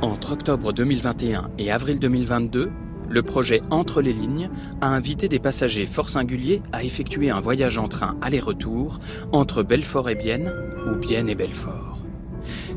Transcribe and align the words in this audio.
Entre 0.00 0.30
octobre 0.32 0.72
2021 0.72 1.50
et 1.58 1.72
avril 1.72 1.98
2022, 1.98 2.70
le 3.08 3.22
projet 3.24 3.62
Entre 3.70 4.00
les 4.00 4.12
lignes 4.12 4.48
a 4.80 4.86
invité 4.86 5.28
des 5.28 5.40
passagers 5.40 5.86
fort 5.86 6.08
singuliers 6.08 6.62
à 6.70 6.84
effectuer 6.84 7.30
un 7.30 7.40
voyage 7.40 7.78
en 7.78 7.88
train 7.88 8.16
aller-retour 8.22 9.00
entre 9.32 9.64
Belfort 9.64 10.08
et 10.08 10.14
Bienne 10.14 10.52
ou 10.86 10.94
Bienne 10.94 11.28
et 11.28 11.34
Belfort. 11.34 12.04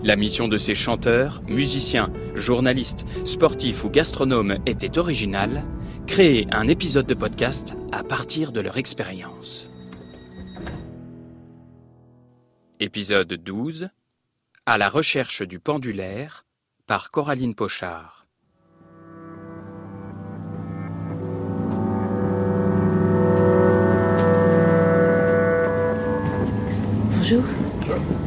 La 0.03 0.15
mission 0.15 0.47
de 0.47 0.57
ces 0.57 0.73
chanteurs, 0.73 1.43
musiciens, 1.47 2.11
journalistes, 2.33 3.05
sportifs 3.23 3.83
ou 3.83 3.91
gastronomes 3.91 4.57
était 4.65 4.97
originale, 4.97 5.63
créer 6.07 6.47
un 6.51 6.67
épisode 6.67 7.05
de 7.05 7.13
podcast 7.13 7.75
à 7.91 8.03
partir 8.03 8.51
de 8.51 8.61
leur 8.61 8.77
expérience. 8.77 9.69
Épisode 12.79 13.31
12 13.31 13.89
À 14.65 14.79
la 14.79 14.89
recherche 14.89 15.43
du 15.43 15.59
pendulaire 15.59 16.45
par 16.91 17.09
Coraline 17.09 17.55
Pochard. 17.55 18.25
Bonjour. 27.15 27.43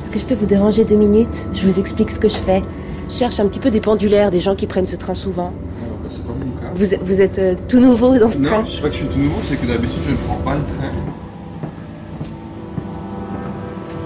Est-ce 0.00 0.10
que 0.10 0.19
je 0.19 0.24
peux 0.24 0.34
vous 0.34 0.46
déranger 0.46 0.86
deux 0.86 0.96
minutes? 0.96 1.46
Je 1.52 1.66
vous 1.66 1.78
explique 1.78 2.10
ce 2.10 2.19
que 2.19 2.30
je 2.30 2.38
fais. 2.38 2.62
Je 3.10 3.12
cherche 3.14 3.38
un 3.38 3.48
petit 3.48 3.60
peu 3.60 3.70
des 3.70 3.82
pendulaires, 3.82 4.30
des 4.30 4.41
gens 4.41 4.55
qui 4.55 4.66
prennent 4.66 4.86
ce 4.86 4.96
train 4.96 5.12
souvent. 5.12 5.52
Alors, 5.83 5.98
c'est 6.10 6.24
pas 6.24 6.33
mon 6.33 6.50
cas. 6.58 6.69
Vous, 6.74 6.94
êtes- 6.94 7.02
vous 7.02 7.20
êtes 7.20 7.38
euh, 7.38 7.55
tout 7.69 7.80
nouveau 7.80 8.19
dans 8.19 8.30
ce 8.30 8.38
train 8.41 8.60
Non, 8.60 8.64
je 8.64 8.77
sais 8.77 8.80
pas 8.80 8.88
que 8.88 8.94
je 8.94 9.00
suis 9.00 9.08
tout 9.08 9.19
nouveau, 9.19 9.41
c'est 9.46 9.56
que 9.56 9.66
d'habitude 9.66 10.00
je 10.06 10.12
ne 10.12 10.16
prends 10.16 10.36
pas 10.36 10.55
le 10.55 10.62
train. 10.64 10.91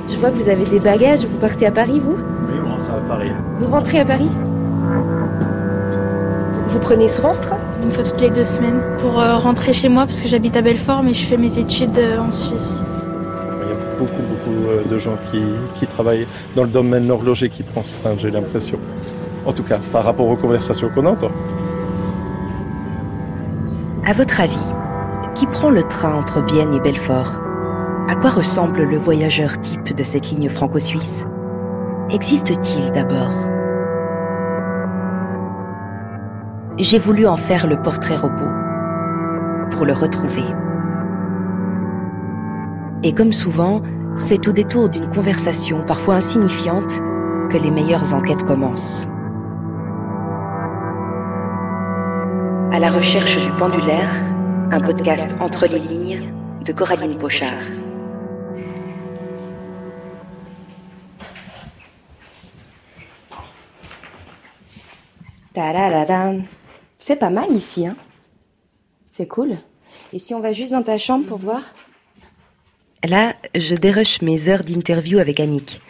Je 0.09 0.17
vois 0.17 0.33
que 0.33 0.37
vous 0.37 0.49
avez 0.49 0.65
des 0.65 0.81
bagages. 0.81 1.25
Vous 1.27 1.39
partez 1.39 1.67
à 1.67 1.71
Paris, 1.71 2.01
vous? 2.01 2.17
Oui, 2.17 2.59
on 2.67 2.71
rentre 2.71 2.91
à 2.91 2.99
Paris. 3.09 3.31
Vous 3.59 3.71
rentrez 3.71 4.01
à 4.01 4.05
Paris? 4.05 4.29
Vous- 6.69 6.79
prenez 6.79 7.09
souvent 7.09 7.33
ce 7.33 7.43
train? 7.43 7.59
Une 7.83 7.91
fois 7.91 8.05
toutes 8.05 8.21
les 8.21 8.31
deux 8.31 8.45
semaines 8.45 8.81
pour 8.99 9.21
euh, 9.21 9.37
rentrer 9.37 9.73
chez 9.73 9.89
moi 9.89 10.05
parce 10.05 10.21
que 10.21 10.29
j'habite 10.29 10.57
à 10.57 10.63
Belfort 10.63 11.03
mais 11.03 11.13
je 11.13 11.25
fais 11.27 11.37
mes 11.37 11.59
études 11.59 11.99
euh, 11.99 12.19
en 12.19 12.31
Suisse. 12.31 12.81
Il 13.63 13.69
y 13.69 13.73
a 13.73 13.99
beaucoup, 13.99 14.23
beaucoup 14.23 14.69
euh, 14.69 14.83
de 14.91 14.99
gens 14.99 15.17
qui, 15.31 15.43
qui 15.79 15.87
travaillent 15.87 16.27
dans 16.57 16.63
le 16.63 16.69
domaine 16.69 17.11
horloger 17.11 17.49
qui 17.51 17.63
prennent 17.63 17.85
ce 17.85 18.01
train, 18.01 18.11
j'ai 18.19 18.31
l'impression. 18.31 18.79
En 19.47 19.53
tout 19.53 19.63
cas, 19.63 19.79
par 19.93 20.05
rapport 20.05 20.29
aux 20.29 20.37
conversations 20.37 20.89
qu'on 20.95 21.07
entend. 21.07 21.31
À 24.07 24.13
votre 24.13 24.41
avis, 24.41 24.57
qui 25.35 25.47
prend 25.47 25.71
le 25.71 25.83
train 25.83 26.15
entre 26.15 26.43
Bienne 26.43 26.75
et 26.75 26.81
Belfort? 26.81 27.41
À 28.09 28.15
quoi 28.15 28.31
ressemble 28.31 28.83
le 28.85 28.97
voyageur 28.97 29.59
type 29.61 29.95
de 29.95 30.03
cette 30.03 30.31
ligne 30.31 30.49
franco-suisse? 30.49 31.27
Existe-t-il 32.11 32.91
d'abord? 32.93 33.33
J'ai 36.81 36.99
voulu 36.99 37.27
en 37.27 37.37
faire 37.37 37.67
le 37.67 37.77
portrait 37.83 38.15
robot 38.15 38.53
pour 39.73 39.85
le 39.85 39.93
retrouver. 39.93 40.45
Et 43.03 43.13
comme 43.13 43.33
souvent, 43.33 43.83
c'est 44.15 44.47
au 44.47 44.53
détour 44.53 44.89
d'une 44.89 45.09
conversation 45.09 45.83
parfois 45.85 46.15
insignifiante 46.15 47.01
que 47.51 47.59
les 47.59 47.73
meilleures 47.73 48.15
enquêtes 48.15 48.45
commencent. 48.45 49.09
À 52.73 52.79
la 52.79 52.93
recherche 52.93 53.35
du 53.45 53.59
pendulaire, 53.59 54.11
un 54.71 54.81
podcast 54.81 55.33
entre 55.41 55.67
les 55.67 55.81
lignes 55.81 56.33
de 56.65 56.73
Coraline 56.73 57.19
Pochard. 57.19 57.59
Tadadadam. 65.53 66.58
C'est 66.99 67.17
pas 67.17 67.31
mal 67.31 67.53
ici, 67.53 67.87
hein 67.87 67.97
C'est 69.09 69.27
cool. 69.27 69.57
Et 70.13 70.19
si 70.19 70.35
on 70.35 70.41
va 70.41 70.53
juste 70.53 70.73
dans 70.73 70.83
ta 70.83 70.99
chambre 70.99 71.27
pour 71.27 71.39
voir? 71.39 71.63
Là, 73.09 73.35
je 73.55 73.75
dérush 73.75 74.23
mes 74.23 74.49
heures 74.49 74.65
d'interview 74.65 75.19
avec 75.19 75.39
Annick, 75.41 75.81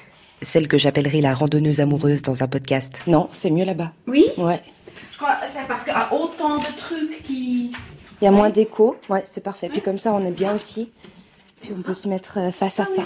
celle 0.42 0.69
que 0.69 0.76
j'appellerai 0.78 1.20
la 1.20 1.34
randonneuse 1.34 1.80
amoureuse 1.80 2.22
dans 2.22 2.42
un 2.42 2.48
podcast. 2.48 3.02
Non, 3.06 3.28
c'est 3.32 3.50
mieux 3.50 3.64
là-bas. 3.64 3.92
Oui, 4.06 4.26
Ouais. 4.36 4.62
je 5.12 5.16
crois 5.16 5.34
que 5.36 5.46
c'est 5.50 5.66
parce 5.66 5.82
qu'il 5.84 5.92
y 5.92 5.96
a 5.96 6.12
autant 6.12 6.58
de 6.58 6.76
trucs 6.76 7.22
qui. 7.25 7.72
Il 8.20 8.25
y 8.25 8.28
a 8.28 8.30
moins 8.30 8.50
d'écho. 8.50 8.96
Ouais, 9.08 9.22
c'est 9.25 9.42
parfait. 9.42 9.69
Puis 9.69 9.80
comme 9.80 9.98
ça, 9.98 10.12
on 10.12 10.25
est 10.25 10.30
bien 10.32 10.54
aussi. 10.54 10.92
Puis 11.62 11.72
on 11.76 11.82
peut 11.82 11.94
se 11.94 12.08
mettre 12.08 12.38
euh, 12.38 12.50
face 12.50 12.78
à 12.80 12.84
face. 12.86 13.04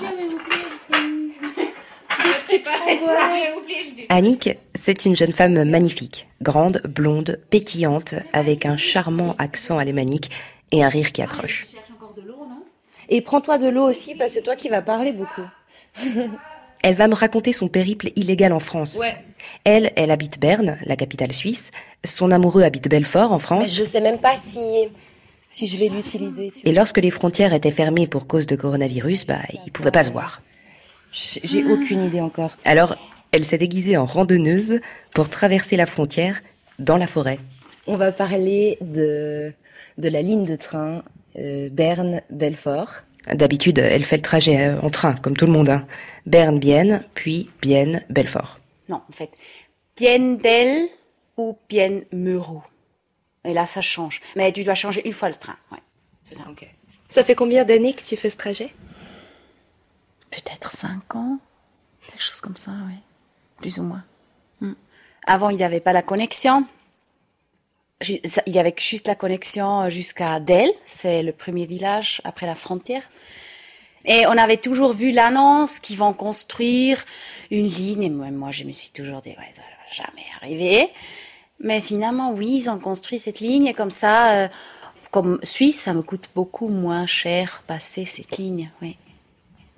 Annick, 4.08 4.50
c'est 4.74 5.04
une 5.04 5.16
jeune 5.16 5.32
femme 5.32 5.64
magnifique, 5.64 6.26
grande, 6.40 6.82
blonde, 6.88 7.40
pétillante, 7.50 8.14
avec 8.32 8.66
un 8.66 8.76
charmant 8.76 9.34
accent 9.38 9.78
alémanique 9.78 10.30
et 10.70 10.84
un 10.84 10.88
rire 10.88 11.12
qui 11.12 11.22
accroche. 11.22 11.66
Et 13.08 13.20
prends-toi 13.20 13.58
de 13.58 13.68
l'eau 13.68 13.88
aussi, 13.88 14.14
parce 14.14 14.30
que 14.30 14.34
c'est 14.38 14.42
toi 14.42 14.56
qui 14.56 14.68
vas 14.68 14.82
parler 14.82 15.12
beaucoup. 15.12 15.42
Elle 16.82 16.94
va 16.94 17.06
me 17.06 17.14
raconter 17.14 17.52
son 17.52 17.68
périple 17.68 18.10
illégal 18.16 18.52
en 18.52 18.58
France. 18.58 18.96
Ouais. 18.98 19.14
Elle, 19.64 19.92
elle 19.94 20.10
habite 20.10 20.40
Berne, 20.40 20.78
la 20.84 20.96
capitale 20.96 21.30
suisse. 21.32 21.70
Son 22.04 22.32
amoureux 22.32 22.62
habite 22.62 22.88
Belfort, 22.88 23.30
en 23.30 23.36
Mais 23.36 23.40
France. 23.40 23.72
je 23.72 23.84
sais 23.84 24.00
même 24.00 24.18
pas 24.18 24.34
si, 24.34 24.88
si 25.48 25.68
je 25.68 25.76
vais 25.76 25.88
l'utiliser. 25.88 26.52
Et 26.64 26.72
lorsque 26.72 26.98
les 26.98 27.12
frontières 27.12 27.54
étaient 27.54 27.70
fermées 27.70 28.08
pour 28.08 28.26
cause 28.26 28.46
de 28.46 28.56
coronavirus, 28.56 29.26
bah, 29.26 29.38
ils 29.64 29.70
pouvaient 29.70 29.92
pas 29.92 30.02
se 30.02 30.10
voir. 30.10 30.42
J'ai 31.12 31.64
aucune 31.64 32.04
idée 32.04 32.20
encore. 32.20 32.56
Alors, 32.64 32.96
elle 33.32 33.44
s'est 33.44 33.58
déguisée 33.58 33.96
en 33.96 34.06
randonneuse 34.06 34.80
pour 35.14 35.28
traverser 35.28 35.76
la 35.76 35.86
frontière 35.86 36.40
dans 36.78 36.96
la 36.96 37.06
forêt. 37.06 37.38
On 37.86 37.96
va 37.96 38.12
parler 38.12 38.78
de, 38.80 39.52
de 39.98 40.08
la 40.08 40.22
ligne 40.22 40.44
de 40.44 40.56
train 40.56 41.02
euh, 41.38 41.68
Berne-Belfort. 41.70 43.02
D'habitude, 43.32 43.78
elle 43.78 44.04
fait 44.04 44.16
le 44.16 44.22
trajet 44.22 44.68
euh, 44.68 44.80
en 44.80 44.90
train, 44.90 45.14
comme 45.14 45.36
tout 45.36 45.46
le 45.46 45.52
monde. 45.52 45.68
Hein. 45.68 45.86
Berne-Bienne, 46.26 47.04
puis 47.14 47.50
Bienne-Belfort. 47.60 48.58
Non, 48.88 49.02
en 49.08 49.12
fait, 49.12 49.30
Piendel 49.94 50.88
ou 51.36 51.56
Pienmuro. 51.68 52.62
Et 53.44 53.54
là, 53.54 53.66
ça 53.66 53.80
change. 53.80 54.20
Mais 54.36 54.52
tu 54.52 54.64
dois 54.64 54.74
changer 54.74 55.06
une 55.06 55.12
fois 55.12 55.28
le 55.28 55.34
train. 55.34 55.56
Ouais, 55.70 55.78
c'est 56.22 56.36
ça. 56.36 56.44
Ça 57.10 57.24
fait 57.24 57.34
combien 57.34 57.64
d'années 57.64 57.92
que 57.92 58.02
tu 58.02 58.16
fais 58.16 58.30
ce 58.30 58.36
trajet? 58.36 58.72
Peut-être 60.32 60.72
cinq 60.72 61.14
ans, 61.14 61.38
quelque 62.04 62.22
chose 62.22 62.40
comme 62.40 62.56
ça, 62.56 62.72
oui. 62.88 62.94
Plus 63.58 63.78
ou 63.78 63.84
moins. 63.84 64.02
Hmm. 64.60 64.72
Avant, 65.26 65.50
il 65.50 65.58
n'y 65.58 65.62
avait 65.62 65.80
pas 65.80 65.92
la 65.92 66.02
connexion. 66.02 66.66
Il 68.08 68.52
y 68.52 68.58
avait 68.58 68.74
juste 68.76 69.06
la 69.06 69.14
connexion 69.14 69.88
jusqu'à 69.88 70.40
Del, 70.40 70.68
c'est 70.86 71.22
le 71.22 71.32
premier 71.32 71.66
village 71.66 72.20
après 72.24 72.46
la 72.46 72.56
frontière. 72.56 73.02
Et 74.04 74.26
on 74.26 74.36
avait 74.36 74.56
toujours 74.56 74.92
vu 74.92 75.12
l'annonce 75.12 75.78
qu'ils 75.78 75.98
vont 75.98 76.12
construire 76.12 77.04
une 77.52 77.66
ligne. 77.66 78.02
Et 78.02 78.10
moi, 78.10 78.30
moi, 78.32 78.50
je 78.50 78.64
me 78.64 78.72
suis 78.72 78.90
toujours 78.90 79.20
dit, 79.20 79.30
ouais, 79.30 79.52
ça 79.54 79.62
va 79.62 79.94
jamais 79.94 80.26
arriver. 80.40 80.90
Mais 81.60 81.80
finalement, 81.80 82.32
oui, 82.32 82.56
ils 82.56 82.70
ont 82.70 82.80
construit 82.80 83.20
cette 83.20 83.38
ligne. 83.38 83.66
Et 83.66 83.74
comme 83.74 83.92
ça, 83.92 84.34
euh, 84.34 84.48
comme 85.12 85.38
Suisse, 85.44 85.80
ça 85.80 85.92
me 85.92 86.02
coûte 86.02 86.30
beaucoup 86.34 86.68
moins 86.68 87.06
cher 87.06 87.62
passer 87.68 88.04
cette 88.04 88.38
ligne, 88.38 88.72
oui. 88.80 88.96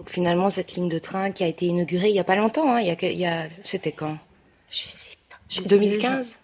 Donc 0.05 0.11
finalement, 0.11 0.51
cette 0.51 0.75
ligne 0.75 0.91
de 0.91 0.99
train 0.99 1.31
qui 1.31 1.45
a 1.45 1.47
été 1.47 1.65
inaugurée 1.65 2.11
il 2.11 2.15
y 2.15 2.19
a 2.19 2.25
pas 2.25 2.37
longtemps, 2.37 2.71
hein, 2.75 2.81
il 2.81 2.87
y 2.89 2.91
a, 2.91 2.97
que- 2.97 3.07
il 3.07 3.19
y 3.19 3.25
a, 3.25 3.45
c'était 3.65 3.91
quand? 3.93 4.19
Je 4.69 4.83
sais 4.87 5.17
pas. 5.31 5.67
2015 5.67 6.39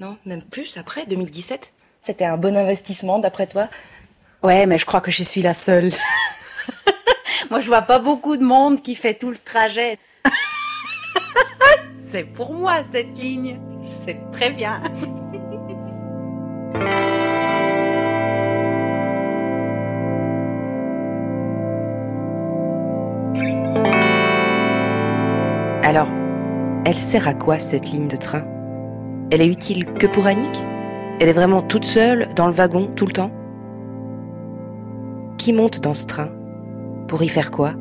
Non, 0.00 0.18
même 0.26 0.42
plus, 0.42 0.76
après, 0.78 1.06
2017 1.06 1.72
C'était 2.02 2.24
un 2.24 2.36
bon 2.36 2.56
investissement 2.56 3.20
d'après 3.20 3.46
toi? 3.46 3.68
Ouais, 4.42 4.66
mais 4.66 4.78
je 4.78 4.84
crois 4.84 5.00
que 5.00 5.12
je 5.12 5.22
suis 5.22 5.42
la 5.42 5.54
seule. 5.54 5.92
Moi, 7.50 7.60
je 7.60 7.68
vois 7.68 7.82
pas 7.82 8.00
beaucoup 8.00 8.36
de 8.36 8.42
monde 8.42 8.82
qui 8.82 8.96
fait 8.96 9.14
tout 9.14 9.30
le 9.30 9.38
trajet. 9.38 9.96
C'est 12.00 12.24
pour 12.24 12.52
moi, 12.52 12.82
cette 12.90 13.16
ligne. 13.16 13.60
C'est 13.88 14.18
très 14.32 14.50
bien. 14.50 14.82
Elle 26.84 27.00
sert 27.00 27.26
à 27.26 27.34
quoi 27.34 27.58
cette 27.58 27.90
ligne 27.90 28.08
de 28.08 28.16
train? 28.16 28.44
Elle 29.30 29.40
est 29.40 29.48
utile 29.48 29.86
que 29.86 30.06
pour 30.06 30.26
Annick? 30.26 30.64
Elle 31.18 31.28
est 31.28 31.32
vraiment 31.32 31.62
toute 31.62 31.84
seule 31.84 32.28
dans 32.36 32.46
le 32.46 32.52
wagon 32.52 32.90
tout 32.94 33.06
le 33.06 33.12
temps? 33.12 33.30
Qui 35.38 35.52
monte 35.52 35.80
dans 35.80 35.94
ce 35.94 36.06
train? 36.06 36.28
Pour 37.08 37.22
y 37.22 37.28
faire 37.28 37.50
quoi? 37.50 37.72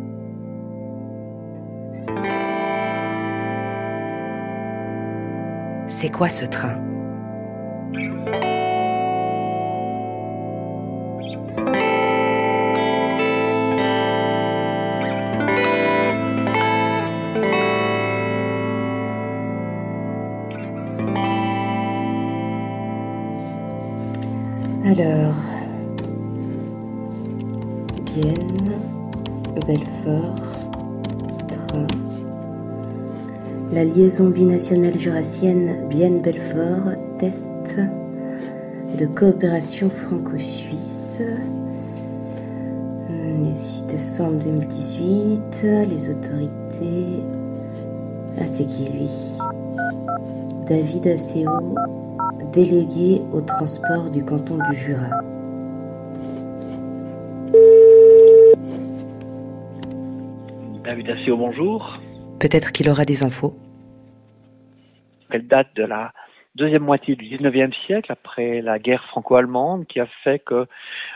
C'est 5.87 6.09
quoi 6.09 6.29
ce 6.29 6.45
train? 6.45 6.75
Alors, 24.95 25.33
Bienne, 28.05 28.69
Belfort, 29.65 30.35
train. 31.47 31.87
La 33.71 33.85
liaison 33.85 34.29
binationale 34.29 34.99
jurassienne 34.99 35.87
Bienne-Belfort, 35.89 36.91
test 37.17 37.79
de 38.95 39.07
coopération 39.07 39.89
franco-suisse. 39.89 41.23
Les 43.09 43.55
6 43.55 43.85
décembre 43.87 44.43
2018, 44.43 45.65
les 45.89 46.09
autorités. 46.11 47.23
Ah, 48.39 48.45
c'est 48.45 48.67
qui 48.67 48.85
lui? 48.89 49.09
David 50.67 51.07
Asseo, 51.07 51.49
délégué 52.53 53.19
au 53.31 53.41
transport 53.41 54.11
du 54.11 54.23
canton 54.23 54.59
du 54.69 54.77
Jura. 54.77 55.09
David 60.83 61.09
Asseo, 61.09 61.35
bonjour. 61.35 61.99
Peut-être 62.39 62.71
qu'il 62.71 62.89
aura 62.89 63.05
des 63.05 63.23
infos. 63.23 63.55
Elle 65.31 65.47
date 65.47 65.75
de 65.75 65.83
la 65.83 66.13
deuxième 66.53 66.83
moitié 66.83 67.15
du 67.15 67.25
19e 67.25 67.73
siècle, 67.87 68.11
après 68.11 68.61
la 68.61 68.77
guerre 68.77 69.03
franco-allemande, 69.05 69.87
qui 69.87 69.99
a 69.99 70.05
fait 70.23 70.37
que 70.37 70.67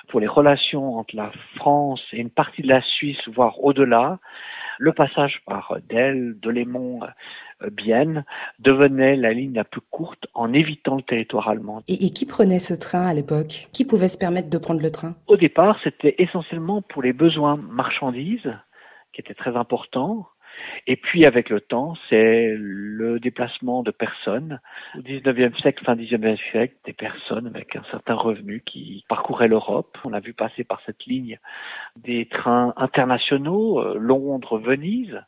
pour 0.07 0.19
les 0.19 0.27
relations 0.27 0.95
entre 0.97 1.15
la 1.15 1.31
France 1.55 2.01
et 2.13 2.17
une 2.17 2.31
partie 2.31 2.63
de 2.63 2.67
la 2.67 2.81
Suisse, 2.81 3.21
voire 3.27 3.63
au-delà, 3.63 4.17
le 4.79 4.91
passage 4.91 5.41
par 5.45 5.77
Delle, 5.87 6.39
Delémont, 6.39 7.01
Bienne 7.71 8.23
devenait 8.59 9.15
la 9.15 9.33
ligne 9.33 9.53
la 9.53 9.63
plus 9.63 9.81
courte 9.81 10.27
en 10.33 10.53
évitant 10.53 10.95
le 10.95 11.01
territoire 11.01 11.49
allemand. 11.49 11.81
Et, 11.87 12.05
et 12.05 12.09
qui 12.11 12.25
prenait 12.25 12.59
ce 12.59 12.73
train 12.73 13.05
à 13.05 13.13
l'époque? 13.13 13.67
Qui 13.73 13.85
pouvait 13.85 14.07
se 14.07 14.17
permettre 14.17 14.49
de 14.49 14.57
prendre 14.57 14.81
le 14.81 14.91
train? 14.91 15.15
Au 15.27 15.37
départ, 15.37 15.77
c'était 15.83 16.15
essentiellement 16.19 16.81
pour 16.81 17.01
les 17.01 17.13
besoins 17.13 17.57
marchandises, 17.57 18.51
qui 19.13 19.21
étaient 19.21 19.33
très 19.33 19.55
importants. 19.55 20.27
Et 20.87 20.95
puis 20.95 21.25
avec 21.25 21.49
le 21.49 21.61
temps, 21.61 21.95
c'est 22.09 22.55
le 22.57 23.19
déplacement 23.19 23.83
de 23.83 23.91
personnes. 23.91 24.59
Au 24.95 25.01
19e 25.01 25.55
siècle, 25.59 25.83
fin 25.83 25.95
19e 25.95 26.37
siècle, 26.51 26.75
des 26.85 26.93
personnes 26.93 27.47
avec 27.47 27.75
un 27.75 27.83
certain 27.91 28.15
revenu 28.15 28.63
qui 28.65 29.05
parcouraient 29.07 29.47
l'Europe. 29.47 29.97
On 30.05 30.13
a 30.13 30.19
vu 30.19 30.33
passer 30.33 30.63
par 30.63 30.81
cette 30.85 31.05
ligne 31.05 31.39
des 31.95 32.27
trains 32.27 32.73
internationaux, 32.77 33.79
euh, 33.79 33.97
Londres, 33.99 34.57
Venise. 34.59 35.21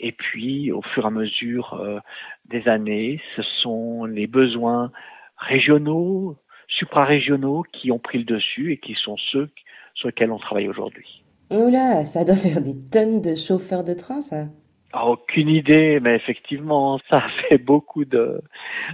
Et 0.00 0.12
puis, 0.12 0.72
au 0.72 0.82
fur 0.82 1.04
et 1.04 1.06
à 1.06 1.10
mesure 1.10 1.74
euh, 1.74 2.00
des 2.48 2.68
années, 2.68 3.20
ce 3.36 3.42
sont 3.62 4.04
les 4.04 4.26
besoins 4.26 4.90
régionaux, 5.36 6.36
suprarégionaux 6.68 7.64
qui 7.72 7.90
ont 7.92 7.98
pris 7.98 8.18
le 8.18 8.24
dessus 8.24 8.72
et 8.72 8.78
qui 8.78 8.94
sont 8.94 9.16
ceux 9.30 9.50
sur 9.94 10.08
lesquels 10.08 10.32
on 10.32 10.38
travaille 10.38 10.68
aujourd'hui. 10.68 11.22
Oula, 11.50 12.04
ça 12.04 12.24
doit 12.24 12.36
faire 12.36 12.62
des 12.62 12.78
tonnes 12.90 13.20
de 13.20 13.34
chauffeurs 13.34 13.84
de 13.84 13.94
train, 13.94 14.22
ça. 14.22 14.46
Ah, 14.94 15.06
aucune 15.06 15.48
idée, 15.48 16.00
mais 16.00 16.16
effectivement, 16.16 16.98
ça 17.10 17.18
a 17.18 17.28
fait 17.48 17.58
beaucoup 17.58 18.04
de, 18.04 18.40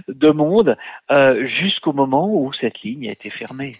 de 0.07 0.29
monde 0.29 0.77
euh, 1.11 1.47
jusqu'au 1.47 1.93
moment 1.93 2.33
où 2.33 2.51
cette 2.53 2.81
ligne 2.81 3.09
a 3.09 3.11
été 3.11 3.29
fermée. 3.29 3.73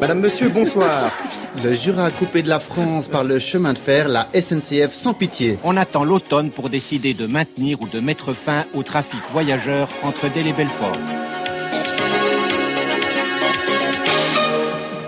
Madame, 0.00 0.20
Monsieur, 0.20 0.48
bonsoir. 0.48 1.12
Le 1.60 1.74
Jura 1.74 2.10
coupé 2.10 2.42
de 2.42 2.48
la 2.48 2.58
France 2.58 3.08
par 3.08 3.24
le 3.24 3.38
chemin 3.38 3.74
de 3.74 3.78
fer, 3.78 4.08
la 4.08 4.26
SNCF 4.32 4.92
sans 4.92 5.12
pitié. 5.12 5.58
On 5.64 5.76
attend 5.76 6.02
l'automne 6.02 6.50
pour 6.50 6.70
décider 6.70 7.12
de 7.12 7.26
maintenir 7.26 7.82
ou 7.82 7.86
de 7.86 8.00
mettre 8.00 8.32
fin 8.32 8.64
au 8.72 8.82
trafic 8.82 9.20
voyageurs 9.30 9.88
entre 10.02 10.32
Delle 10.32 10.46
et 10.46 10.52
Belfort. 10.54 10.96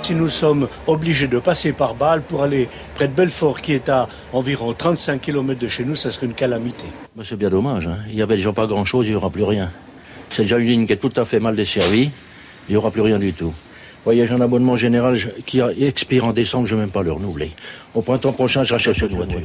Si 0.03 0.15
nous 0.15 0.29
sommes 0.29 0.69
obligés 0.87 1.29
de 1.29 1.39
passer 1.39 1.73
par 1.73 1.95
Bâle 1.95 2.21
pour 2.21 2.43
aller 2.43 2.69
près 2.95 3.09
de 3.09 3.15
Belfort, 3.15 3.63
qui 3.63 3.73
est 3.73 3.89
à 3.89 4.07
environ 4.35 4.75
35 4.75 5.19
km 5.19 5.59
de 5.59 5.69
chez 5.69 5.87
nous, 5.87 5.97
ça 5.97 6.11
serait 6.11 6.27
une 6.27 6.35
calamité. 6.35 6.85
Bah, 7.17 7.23
c'est 7.27 7.37
bien 7.37 7.49
dommage. 7.49 7.87
Hein. 7.87 7.97
Il 8.11 8.17
y 8.17 8.23
avait 8.23 8.37
déjà 8.37 8.53
pas 8.53 8.67
grand-chose, 8.67 9.07
il 9.07 9.11
n'y 9.13 9.17
aura 9.17 9.31
plus 9.31 9.45
rien. 9.45 9.73
C'est 10.29 10.43
déjà 10.43 10.59
une 10.59 10.69
ligne 10.69 10.87
qui 10.87 10.93
est 10.93 10.99
tout 10.99 11.13
à 11.17 11.25
fait 11.25 11.41
mal 11.41 11.57
desservie. 11.57 12.11
Il 12.69 12.73
n'y 12.73 12.77
aura 12.77 12.91
plus 12.91 13.01
rien 13.01 13.19
du 13.19 13.33
tout. 13.33 13.55
J'ai 14.07 14.33
un 14.33 14.41
abonnement 14.41 14.77
général 14.77 15.17
qui 15.47 15.61
expire 15.61 16.27
en 16.27 16.33
décembre, 16.33 16.67
je 16.67 16.75
ne 16.75 16.81
vais 16.81 16.87
même 16.87 16.93
pas 16.93 17.03
le 17.03 17.13
renouveler. 17.13 17.51
Au 17.95 18.03
printemps 18.03 18.33
prochain, 18.33 18.63
je 18.63 18.73
rachète 18.75 19.01
une 19.11 19.17
voiture. 19.17 19.41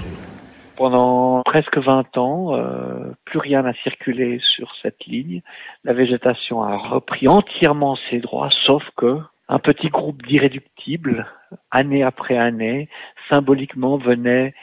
Pendant 0.75 1.41
presque 1.43 1.77
20 1.77 2.17
ans, 2.17 2.55
euh, 2.55 3.11
plus 3.25 3.39
rien 3.39 3.63
n'a 3.63 3.73
circulé 3.83 4.39
sur 4.55 4.71
cette 4.81 5.05
ligne. 5.05 5.41
La 5.83 5.93
végétation 5.93 6.63
a 6.63 6.77
repris 6.77 7.27
entièrement 7.27 7.97
ses 8.09 8.19
droits, 8.19 8.49
sauf 8.65 8.83
que 8.95 9.17
un 9.49 9.59
petit 9.59 9.89
groupe 9.89 10.21
d'irréductibles, 10.25 11.25
année 11.71 12.03
après 12.03 12.37
année, 12.37 12.87
symboliquement 13.29 13.97
venait 13.97 14.53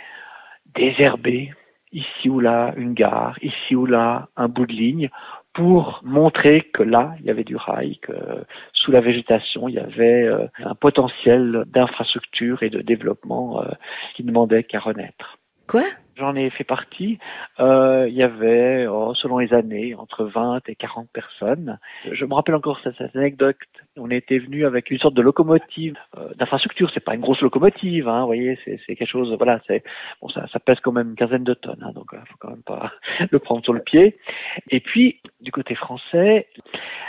désherber 0.75 1.53
ici 1.93 2.29
ou 2.29 2.41
là 2.41 2.73
une 2.77 2.95
gare, 2.95 3.37
ici 3.43 3.75
ou 3.75 3.87
là 3.87 4.29
un 4.37 4.49
bout 4.49 4.67
de 4.67 4.73
ligne, 4.73 5.11
pour 5.57 6.01
montrer 6.05 6.71
que 6.75 6.83
là, 6.83 7.15
il 7.21 7.27
y 7.27 7.31
avait 7.31 7.43
du 7.43 7.57
rail, 7.57 7.99
que 8.03 8.13
sous 8.75 8.93
la 8.93 9.01
végétation, 9.01 9.69
il 9.69 9.77
y 9.77 9.79
avait 9.79 10.25
euh, 10.25 10.47
un 10.63 10.75
potentiel 10.75 11.65
d'infrastructure 11.67 12.63
et 12.63 12.69
de 12.69 12.83
développement 12.83 13.63
euh, 13.63 13.71
qui 14.15 14.23
ne 14.23 14.29
demandait 14.29 14.65
qu'à 14.65 14.81
renaître. 14.81 15.39
Quoi? 15.67 15.83
J'en 16.19 16.35
ai 16.35 16.49
fait 16.49 16.65
partie. 16.65 17.19
Euh, 17.61 18.07
il 18.09 18.15
y 18.15 18.23
avait, 18.23 18.87
oh, 18.87 19.13
selon 19.15 19.37
les 19.37 19.53
années, 19.53 19.95
entre 19.95 20.25
20 20.25 20.67
et 20.67 20.75
40 20.75 21.11
personnes. 21.13 21.79
Je 22.11 22.25
me 22.25 22.33
rappelle 22.33 22.55
encore 22.55 22.81
cette, 22.83 23.15
anecdote. 23.15 23.57
On 23.99 24.11
était 24.11 24.39
venu 24.39 24.65
avec 24.65 24.91
une 24.91 24.99
sorte 24.99 25.13
de 25.13 25.21
locomotive 25.21 25.95
euh, 26.17 26.33
d'infrastructure. 26.37 26.91
C'est 26.95 27.05
pas 27.05 27.15
une 27.15 27.21
grosse 27.21 27.43
locomotive, 27.43 28.09
hein. 28.09 28.21
Vous 28.21 28.27
voyez, 28.27 28.59
c'est, 28.65 28.79
quelque 28.97 29.07
chose. 29.07 29.35
Voilà, 29.37 29.61
c'est 29.67 29.85
bon, 30.23 30.31
ça, 30.31 30.47
ça 30.51 30.59
pèse 30.59 30.81
quand 30.81 30.93
même 30.93 31.11
une 31.11 31.17
quinzaine 31.17 31.45
de 31.45 31.53
tonnes, 31.53 31.83
hein, 31.83 31.93
donc 31.95 32.07
il 32.15 32.19
faut 32.19 32.37
quand 32.39 32.51
même 32.51 32.63
pas 32.63 32.93
le 33.31 33.39
prendre 33.39 33.63
sur 33.63 33.75
le 33.75 33.83
pied. 33.83 34.17
Et 34.71 34.81
puis, 34.81 35.21
du 35.43 35.53
côté 35.53 35.75
français, 35.75 36.49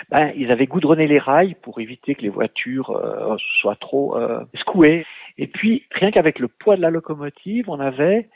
ben, 0.09 0.33
ils 0.35 0.51
avaient 0.51 0.67
goudronné 0.67 1.07
les 1.07 1.19
rails 1.19 1.55
pour 1.61 1.79
éviter 1.79 2.15
que 2.15 2.23
les 2.23 2.29
voitures 2.29 2.91
euh, 2.91 3.37
soient 3.61 3.77
trop 3.77 4.17
euh, 4.17 4.43
secouées. 4.53 5.05
Et 5.37 5.47
puis, 5.47 5.85
rien 5.91 6.11
qu'avec 6.11 6.39
le 6.39 6.49
poids 6.49 6.75
de 6.75 6.81
la 6.81 6.89
locomotive, 6.89 7.69
on 7.69 7.79
avait 7.79 8.27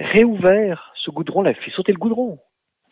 réouvert 0.00 0.92
ce 0.96 1.10
goudron, 1.10 1.42
là, 1.42 1.54
fait 1.54 1.70
sauter 1.70 1.92
le 1.92 1.98
goudron. 1.98 2.38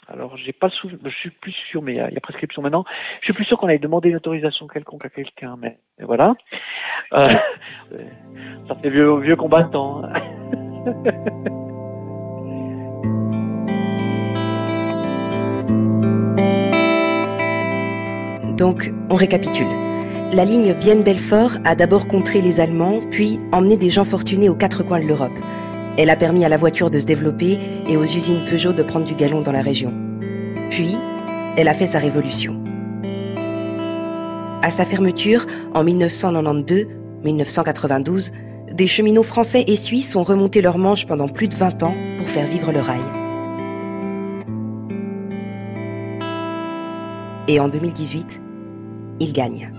Alors, 0.08 0.37
j'ai 0.37 0.52
pas 0.52 0.69
souvenir, 0.69 0.99
je 1.04 1.10
suis 1.10 1.30
plus 1.30 1.52
sûr, 1.71 1.80
mais 1.80 1.94
il 1.94 1.97
y, 1.97 2.00
a, 2.00 2.21
prescription 2.21 2.61
maintenant. 2.61 2.85
Je 3.21 3.26
suis 3.26 3.32
plus 3.32 3.44
sûr 3.44 3.56
qu'on 3.56 3.68
ait 3.68 3.78
demandé 3.78 4.09
une 4.09 4.16
autorisation 4.16 4.66
quelconque 4.66 5.04
à 5.04 5.11
quelqu'un, 5.11 5.56
mais, 5.59 5.78
voilà. 6.00 6.35
Euh, 7.12 7.28
ça 8.68 8.75
fait 8.76 8.90
vieux, 8.90 9.21
vieux 9.21 9.37
combattant. 9.37 10.02
Donc, 18.59 18.92
on 19.09 19.14
récapitule. 19.14 19.66
La 20.32 20.44
ligne 20.44 20.75
Bienne-Belfort 20.75 21.52
a 21.64 21.75
d'abord 21.75 22.06
contré 22.06 22.40
les 22.40 22.61
Allemands, 22.61 23.00
puis 23.11 23.38
emmené 23.52 23.76
des 23.76 23.90
gens 23.90 24.04
fortunés 24.04 24.49
aux 24.49 24.54
quatre 24.54 24.82
coins 24.82 25.00
de 25.00 25.06
l'Europe. 25.06 25.32
Elle 25.99 26.08
a 26.08 26.16
permis 26.16 26.42
à 26.44 26.49
la 26.49 26.56
voiture 26.56 26.90
de 26.90 26.99
se 26.99 27.04
développer 27.04 27.58
et 27.87 27.99
aux 27.99 28.04
usines 28.04 28.46
Peugeot 28.49 28.72
de 28.72 28.82
prendre 28.82 29.04
du 29.04 29.14
galon 29.14 29.42
dans 29.42 29.52
la 29.52 29.61
région. 29.61 29.92
Puis, 30.70 30.96
elle 31.56 31.68
a 31.68 31.75
fait 31.75 31.84
sa 31.87 31.99
révolution. 31.99 32.58
À 34.62 34.70
sa 34.70 34.87
fermeture, 34.87 35.46
en 35.75 35.84
1992-1992, 35.84 38.30
des 38.72 38.87
cheminots 38.87 39.22
français 39.22 39.64
et 39.66 39.76
suisses 39.76 40.16
ont 40.16 40.22
remonté 40.22 40.62
leurs 40.62 40.78
manches 40.78 41.06
pendant 41.06 41.28
plus 41.28 41.49
de 41.49 41.54
20 41.54 41.82
ans 41.82 41.94
pour 42.16 42.26
faire 42.26 42.46
vivre 42.46 42.72
le 42.72 42.80
rail. 42.80 43.02
Et 47.49 47.61
en 47.61 47.68
2018, 47.68 48.40
ils 49.20 49.34
gagnent. 49.34 49.70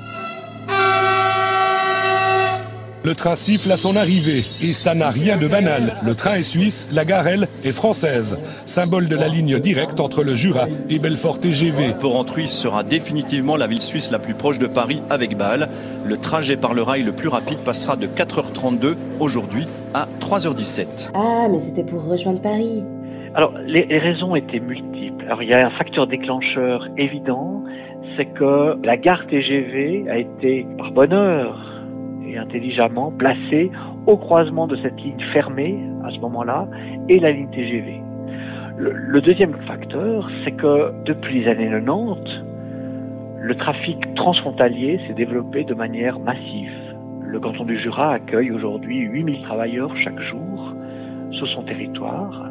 Le 3.05 3.15
train 3.15 3.35
siffle 3.35 3.69
à 3.69 3.75
son 3.75 3.97
arrivée 3.97 4.45
et 4.63 4.71
ça 4.71 4.95
n'a 4.95 5.09
rien 5.09 5.35
de 5.35 5.45
banal. 5.45 5.95
Le 6.05 6.15
train 6.15 6.35
est 6.35 6.43
suisse, 6.43 6.87
la 6.93 7.03
gare, 7.03 7.27
elle, 7.27 7.47
est 7.65 7.73
française. 7.73 8.39
Symbole 8.65 9.09
de 9.09 9.17
la 9.17 9.27
ligne 9.27 9.59
directe 9.59 9.99
entre 9.99 10.23
le 10.23 10.35
Jura 10.35 10.67
et 10.89 10.99
Belfort 10.99 11.41
TGV. 11.41 11.95
Porrentruy 11.99 12.47
sera 12.47 12.83
définitivement 12.83 13.57
la 13.57 13.67
ville 13.67 13.81
suisse 13.81 14.09
la 14.09 14.19
plus 14.19 14.35
proche 14.35 14.57
de 14.57 14.67
Paris 14.67 15.01
avec 15.09 15.35
Bâle. 15.35 15.67
Le 16.05 16.17
trajet 16.17 16.55
par 16.55 16.73
le 16.73 16.81
rail 16.81 17.03
le 17.03 17.11
plus 17.11 17.27
rapide 17.27 17.59
passera 17.65 17.97
de 17.97 18.07
4h32 18.07 18.95
aujourd'hui 19.19 19.67
à 19.93 20.07
3h17. 20.21 21.11
Ah, 21.13 21.47
mais 21.51 21.59
c'était 21.59 21.83
pour 21.83 22.07
rejoindre 22.07 22.41
Paris. 22.41 22.85
Alors, 23.35 23.53
les, 23.65 23.85
les 23.85 23.99
raisons 23.99 24.33
étaient 24.37 24.61
multiples. 24.61 25.25
Alors, 25.25 25.43
il 25.43 25.49
y 25.49 25.53
a 25.53 25.67
un 25.67 25.71
facteur 25.71 26.07
déclencheur 26.07 26.87
évident, 26.97 27.63
c'est 28.15 28.27
que 28.27 28.77
la 28.85 28.95
gare 28.95 29.27
TGV 29.27 30.05
a 30.09 30.19
été, 30.19 30.65
par 30.77 30.91
bonheur, 30.91 31.62
intelligemment 32.37 33.11
placé 33.11 33.71
au 34.07 34.17
croisement 34.17 34.67
de 34.67 34.75
cette 34.77 34.99
ligne 35.01 35.19
fermée 35.33 35.77
à 36.05 36.11
ce 36.11 36.19
moment-là 36.19 36.67
et 37.09 37.19
la 37.19 37.31
ligne 37.31 37.49
TGV. 37.49 38.01
Le, 38.77 39.21
deuxième 39.21 39.53
facteur, 39.67 40.29
c'est 40.43 40.51
que 40.51 40.91
depuis 41.05 41.41
les 41.41 41.47
années 41.47 41.69
90, 41.69 42.43
Le 43.39 43.55
trafic 43.55 43.97
transfrontalier 44.15 44.99
s'est 45.05 45.13
développé 45.13 45.63
de 45.63 45.73
manière 45.73 46.17
massive. 46.19 46.71
Le 47.25 47.39
canton 47.39 47.65
du 47.65 47.77
Jura 47.79 48.13
accueille 48.13 48.51
aujourd'hui 48.51 48.99
8000 48.99 49.43
travailleurs 49.43 49.95
chaque 50.03 50.19
jour 50.21 50.73
sur 51.31 51.47
son 51.49 51.63
territoire 51.63 52.49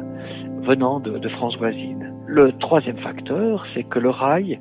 venant 0.61 0.99
de 0.99 1.29
France 1.29 1.57
voisine. 1.57 2.13
Le 2.25 2.53
troisième 2.53 2.97
facteur, 2.97 3.65
c'est 3.73 3.83
que 3.83 3.99
le 3.99 4.09
rail, 4.09 4.59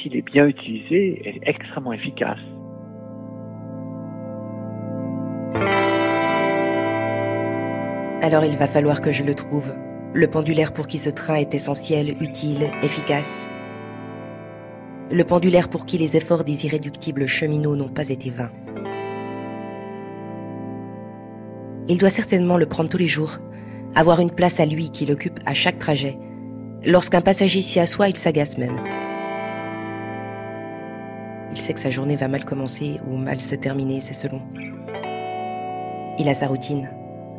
s'il 0.00 0.14
est 0.14 0.22
bien 0.22 0.46
utilisé, 0.46 1.26
est 1.26 1.48
extrêmement 1.48 1.92
efficace. 1.92 2.38
Alors 8.22 8.44
il 8.44 8.56
va 8.56 8.68
falloir 8.68 9.00
que 9.00 9.10
je 9.10 9.24
le 9.24 9.34
trouve. 9.34 9.74
Le 10.14 10.28
pendulaire 10.28 10.72
pour 10.72 10.86
qui 10.86 10.96
ce 10.96 11.10
train 11.10 11.34
est 11.34 11.54
essentiel, 11.54 12.14
utile, 12.22 12.70
efficace. 12.80 13.50
Le 15.10 15.24
pendulaire 15.24 15.68
pour 15.68 15.86
qui 15.86 15.98
les 15.98 16.16
efforts 16.16 16.44
des 16.44 16.64
irréductibles 16.64 17.26
cheminots 17.26 17.74
n'ont 17.74 17.88
pas 17.88 18.10
été 18.10 18.30
vains. 18.30 18.52
Il 21.88 21.98
doit 21.98 22.10
certainement 22.10 22.58
le 22.58 22.66
prendre 22.66 22.88
tous 22.88 22.96
les 22.96 23.08
jours, 23.08 23.38
avoir 23.96 24.20
une 24.20 24.30
place 24.30 24.60
à 24.60 24.66
lui 24.66 24.90
qui 24.90 25.04
l'occupe 25.04 25.40
à 25.44 25.52
chaque 25.52 25.80
trajet. 25.80 26.16
Lorsqu'un 26.84 27.22
passager 27.22 27.60
s'y 27.60 27.80
assoit, 27.80 28.08
il 28.08 28.16
s'agace 28.16 28.56
même. 28.56 28.78
Il 31.50 31.60
sait 31.60 31.74
que 31.74 31.80
sa 31.80 31.90
journée 31.90 32.14
va 32.14 32.28
mal 32.28 32.44
commencer 32.44 33.00
ou 33.10 33.16
mal 33.16 33.40
se 33.40 33.56
terminer, 33.56 34.00
c'est 34.00 34.14
selon. 34.14 34.42
Il 36.20 36.28
a 36.28 36.34
sa 36.34 36.46
routine. 36.46 36.88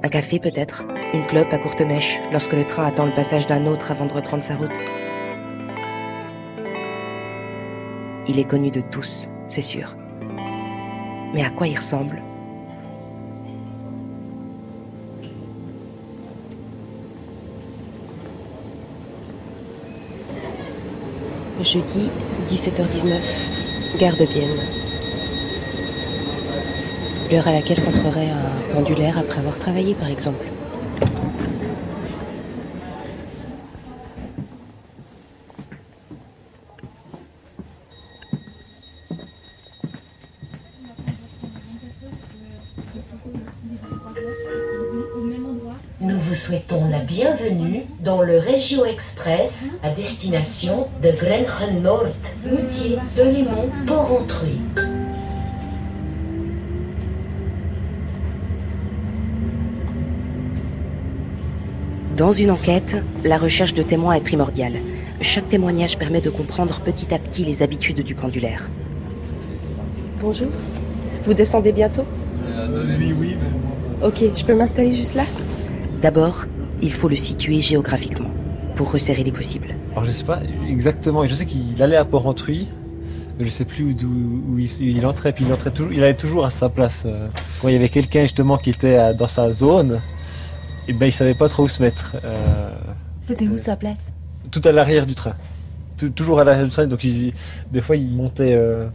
Un 0.06 0.10
café 0.10 0.38
peut-être, 0.38 0.84
une 1.14 1.24
clope 1.24 1.54
à 1.54 1.58
courte 1.58 1.82
mèche 1.82 2.20
lorsque 2.34 2.52
le 2.52 2.66
train 2.66 2.86
attend 2.86 3.06
le 3.06 3.16
passage 3.16 3.46
d'un 3.46 3.66
autre 3.66 3.90
avant 3.90 4.06
de 4.06 4.12
reprendre 4.12 4.44
sa 4.44 4.58
route. 4.58 4.78
Il 8.28 8.38
est 8.38 8.44
connu 8.44 8.70
de 8.70 8.82
tous, 8.82 9.30
c'est 9.48 9.62
sûr. 9.62 9.96
Mais 11.34 11.44
à 11.46 11.50
quoi 11.52 11.68
il 11.68 11.78
ressemble? 11.78 12.22
Jeudi, 21.62 22.10
17h19, 22.48 23.98
gare 24.00 24.18
de 24.18 24.26
Bienne. 24.26 24.83
L'heure 27.34 27.48
à 27.48 27.54
laquelle 27.54 27.80
rentrerait 27.84 28.30
un 28.30 28.76
pendulaire 28.76 29.18
après 29.18 29.40
avoir 29.40 29.58
travaillé, 29.58 29.96
par 29.96 30.08
exemple. 30.08 30.46
Nous 46.02 46.20
vous 46.20 46.36
souhaitons 46.36 46.88
la 46.88 47.00
bienvenue 47.00 47.86
dans 48.02 48.22
le 48.22 48.38
Regio 48.38 48.86
Express 48.86 49.72
à 49.82 49.90
destination 49.90 50.86
de 51.02 51.10
Grenchen 51.10 51.82
Nord, 51.82 52.14
Moutier, 52.46 53.00
Delémont, 53.18 53.72
Porrentruy. 53.88 54.60
Dans 62.18 62.32
une 62.32 62.52
enquête, 62.52 62.98
la 63.24 63.38
recherche 63.38 63.74
de 63.74 63.82
témoins 63.84 64.14
est 64.14 64.22
primordiale. 64.22 64.74
Chaque 65.22 65.48
témoignage 65.48 65.98
permet 65.98 66.22
de 66.22 66.30
comprendre 66.30 66.80
petit 66.82 67.14
à 67.14 67.20
petit 67.20 67.44
les 67.44 67.64
habitudes 67.64 68.02
du 68.04 68.14
pendulaire. 68.16 68.70
Bonjour. 70.22 70.50
Vous 71.24 71.34
descendez 71.34 71.72
bientôt? 71.72 72.04
Oui, 73.00 73.14
oui, 73.20 73.36
Ok, 74.04 74.24
je 74.36 74.44
peux 74.44 74.54
m'installer 74.56 74.94
juste 74.96 75.16
là? 75.16 75.24
D'abord, 76.02 76.46
il 76.82 76.92
faut 76.92 77.08
le 77.08 77.16
situer 77.16 77.62
géographiquement 77.62 78.30
pour 78.76 78.92
resserrer 78.92 79.24
les 79.24 79.32
possibles. 79.32 79.76
Alors 79.94 80.06
je 80.06 80.12
sais 80.12 80.24
pas 80.24 80.40
exactement, 80.68 81.26
je 81.26 81.34
sais 81.34 81.46
qu'il 81.46 81.82
allait 81.82 81.96
à 81.96 82.04
Port-Entruy, 82.04 82.68
mais 83.40 83.46
je 83.46 83.50
sais 83.50 83.64
plus 83.66 83.94
d'où 83.94 84.08
où 84.52 84.60
il, 84.60 84.70
il 84.82 85.06
entrait, 85.06 85.32
puis 85.32 85.46
il 85.48 85.54
entrait 85.54 85.72
toujours, 85.72 85.94
il 85.94 86.04
allait 86.04 86.14
toujours 86.16 86.46
à 86.46 86.50
sa 86.50 86.68
place. 86.70 87.04
euh. 87.06 87.28
Quand 87.62 87.70
il 87.70 87.74
y 87.74 87.78
avait 87.78 87.90
quelqu'un 87.90 88.24
justement 88.24 88.58
qui 88.58 88.72
était 88.72 88.96
à- 88.96 89.14
dans 89.14 89.28
sa 89.28 89.52
zone, 89.52 90.02
et 90.88 90.94
ben 90.94 91.06
il 91.08 91.12
savait 91.12 91.34
pas 91.36 91.50
trop 91.50 91.64
où 91.64 91.68
se 91.68 91.82
mettre. 91.82 92.18
euh, 92.24 92.72
C'était 93.22 93.48
où 93.48 93.58
sa 93.58 93.76
place? 93.76 94.00
tout 94.52 94.62
à 94.66 94.72
l'arrière 94.72 95.06
du 95.08 95.16
train. 95.16 95.34
Tou- 95.98 96.10
toujours 96.10 96.40
à 96.40 96.44
l'arrière 96.44 96.66
du 96.66 96.72
train, 96.72 96.86
donc 96.86 97.04
il- 97.04 97.34
des 97.72 97.82
fois 97.82 97.96
il 97.96 98.10
montait, 98.10 98.54
euh, 98.56 98.88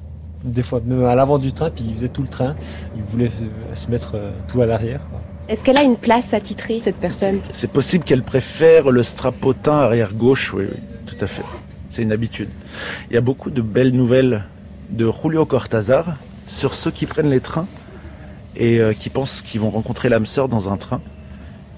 des 0.45 0.63
fois 0.63 0.81
même 0.85 1.05
à 1.05 1.15
l'avant 1.17 1.39
du 1.39 1.53
train, 1.53 1.71
puis 1.71 1.85
il 1.89 1.95
faisait 1.95 2.09
tout 2.09 2.23
le 2.23 2.29
train. 2.29 2.55
Il 2.97 3.03
voulait 3.03 3.31
se, 3.75 3.81
se 3.81 3.91
mettre 3.91 4.13
euh, 4.15 4.31
tout 4.47 4.61
à 4.63 4.67
l'arrière. 4.67 5.01
Est-ce 5.49 5.65
qu'elle 5.65 5.79
a 5.79 5.83
une 5.83 5.97
place 5.97 6.35
attitrée, 6.35 6.79
cette 6.81 6.97
personne? 6.97 7.41
C'est 7.53 7.71
possible 7.73 8.05
qu'elle 8.05 8.23
préfère 8.23 8.91
le 8.91 9.03
strapotin 9.03 9.79
arrière 9.79 10.13
gauche, 10.13 10.53
oui, 10.53 10.67
oui, 10.71 10.79
tout 11.07 11.17
à 11.23 11.27
fait. 11.27 11.43
C'est 11.89 12.03
une 12.03 12.13
habitude. 12.13 12.51
Il 13.11 13.15
y 13.15 13.17
a 13.17 13.23
beaucoup 13.23 13.51
de 13.51 13.63
belles 13.63 13.93
nouvelles 13.93 14.45
de 14.91 15.11
Julio 15.11 15.47
Cortázar 15.47 16.17
sur 16.47 16.75
ceux 16.75 16.91
qui 16.91 17.07
prennent 17.07 17.31
les 17.31 17.41
trains 17.41 17.67
et 18.57 18.79
euh, 18.79 18.93
qui 18.93 19.09
pensent 19.09 19.41
qu'ils 19.43 19.61
vont 19.61 19.71
rencontrer 19.71 20.09
l'âme 20.11 20.27
sœur 20.27 20.49
dans 20.49 20.71
un 20.71 20.77
train. 20.77 21.01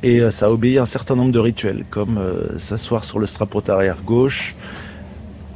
Et 0.03 0.21
euh, 0.21 0.31
ça 0.31 0.51
obéit 0.51 0.79
à 0.79 0.83
un 0.83 0.87
certain 0.87 1.15
nombre 1.15 1.33
de 1.33 1.39
rituels, 1.39 1.85
comme 1.91 2.19
euh, 2.19 2.59
s'asseoir 2.59 3.05
sur 3.05 3.19
le 3.19 3.27
strapotin 3.27 3.75
arrière 3.75 3.99
gauche, 4.05 4.55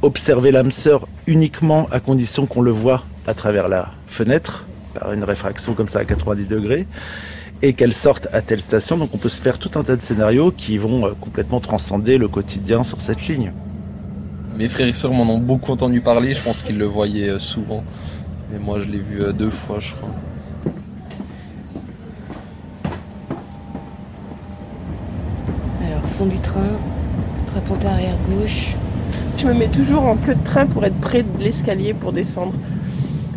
observer 0.01 0.51
l'âme 0.51 0.71
sœur 0.71 1.07
uniquement 1.25 1.87
à 1.91 1.99
condition 1.99 2.45
qu'on 2.45 2.61
le 2.61 2.71
voit 2.71 3.03
à 3.25 3.33
travers 3.33 3.67
la 3.67 3.91
fenêtre, 4.07 4.65
par 4.93 5.13
une 5.13 5.23
réfraction 5.23 5.73
comme 5.73 5.87
ça 5.87 5.99
à 5.99 6.05
90 6.05 6.45
degrés, 6.45 6.85
et 7.63 7.73
qu'elle 7.73 7.93
sorte 7.93 8.27
à 8.33 8.41
telle 8.41 8.61
station. 8.61 8.97
Donc 8.97 9.09
on 9.13 9.17
peut 9.17 9.29
se 9.29 9.41
faire 9.41 9.57
tout 9.57 9.71
un 9.79 9.83
tas 9.83 9.95
de 9.95 10.01
scénarios 10.01 10.51
qui 10.51 10.77
vont 10.77 11.07
euh, 11.07 11.11
complètement 11.19 11.59
transcender 11.59 12.19
le 12.19 12.27
quotidien 12.27 12.83
sur 12.83 13.01
cette 13.01 13.27
ligne. 13.27 13.51
Mes 14.55 14.69
frères 14.69 14.87
et 14.87 14.93
sœurs 14.93 15.11
m'en 15.11 15.33
ont 15.33 15.39
beaucoup 15.39 15.71
entendu 15.71 16.01
parler, 16.01 16.35
je 16.35 16.41
pense 16.41 16.61
qu'ils 16.61 16.77
le 16.77 16.85
voyaient 16.85 17.39
souvent. 17.39 17.83
Mais 18.51 18.59
moi 18.59 18.79
je 18.79 18.85
l'ai 18.85 18.99
vu 18.99 19.33
deux 19.33 19.49
fois 19.49 19.79
je 19.79 19.91
crois. 19.95 20.11
Fond 26.15 26.25
du 26.27 26.39
train, 26.39 26.63
strapontin 27.35 27.89
arrière 27.89 28.15
gauche. 28.29 28.77
Je 29.37 29.45
me 29.47 29.53
mets 29.53 29.67
toujours 29.67 30.05
en 30.05 30.15
queue 30.15 30.35
de 30.35 30.43
train 30.45 30.65
pour 30.65 30.85
être 30.85 30.95
près 31.01 31.23
de 31.23 31.43
l'escalier 31.43 31.93
pour 31.93 32.13
descendre. 32.13 32.53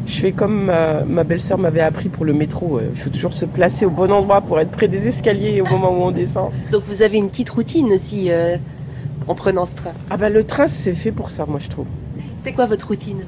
Je 0.07 0.21
fais 0.21 0.31
comme 0.31 0.67
ma, 0.67 1.03
ma 1.03 1.25
belle-sœur 1.25 1.59
m'avait 1.59 1.81
appris 1.81 2.09
pour 2.09 2.25
le 2.25 2.33
métro. 2.33 2.79
euh, 2.79 2.89
Il 2.95 3.01
faut 3.01 3.11
toujours 3.11 3.33
se 3.33 3.47
placer 3.47 3.85
au 3.85 3.91
bon 3.91 4.13
endroit 4.13 4.43
pour 4.43 4.61
être 4.61 4.71
près 4.71 4.87
des 4.87 5.09
escaliers 5.09 5.61
au 5.61 5.67
moment 5.67 5.91
où 5.91 6.03
on 6.03 6.13
descend. 6.13 6.51
Donc 6.71 6.85
vous 6.87 7.03
avez 7.03 7.19
une 7.19 7.29
petite 7.29 7.51
routine 7.51 7.93
aussi 7.93 8.31
euh, 8.31 8.57
en 9.27 9.35
prenant 9.35 9.67
ce 9.67 9.75
train. 9.75 9.91
Ah 10.09 10.17
bah 10.17 10.31
le 10.31 10.45
train 10.45 10.69
c'est 10.69 10.95
fait 10.95 11.11
pour 11.11 11.31
ça 11.31 11.47
moi 11.47 11.59
je 11.59 11.69
trouve. 11.69 11.87
C'est 12.45 12.53
quoi 12.53 12.67
votre 12.67 12.87
routine? 12.87 13.25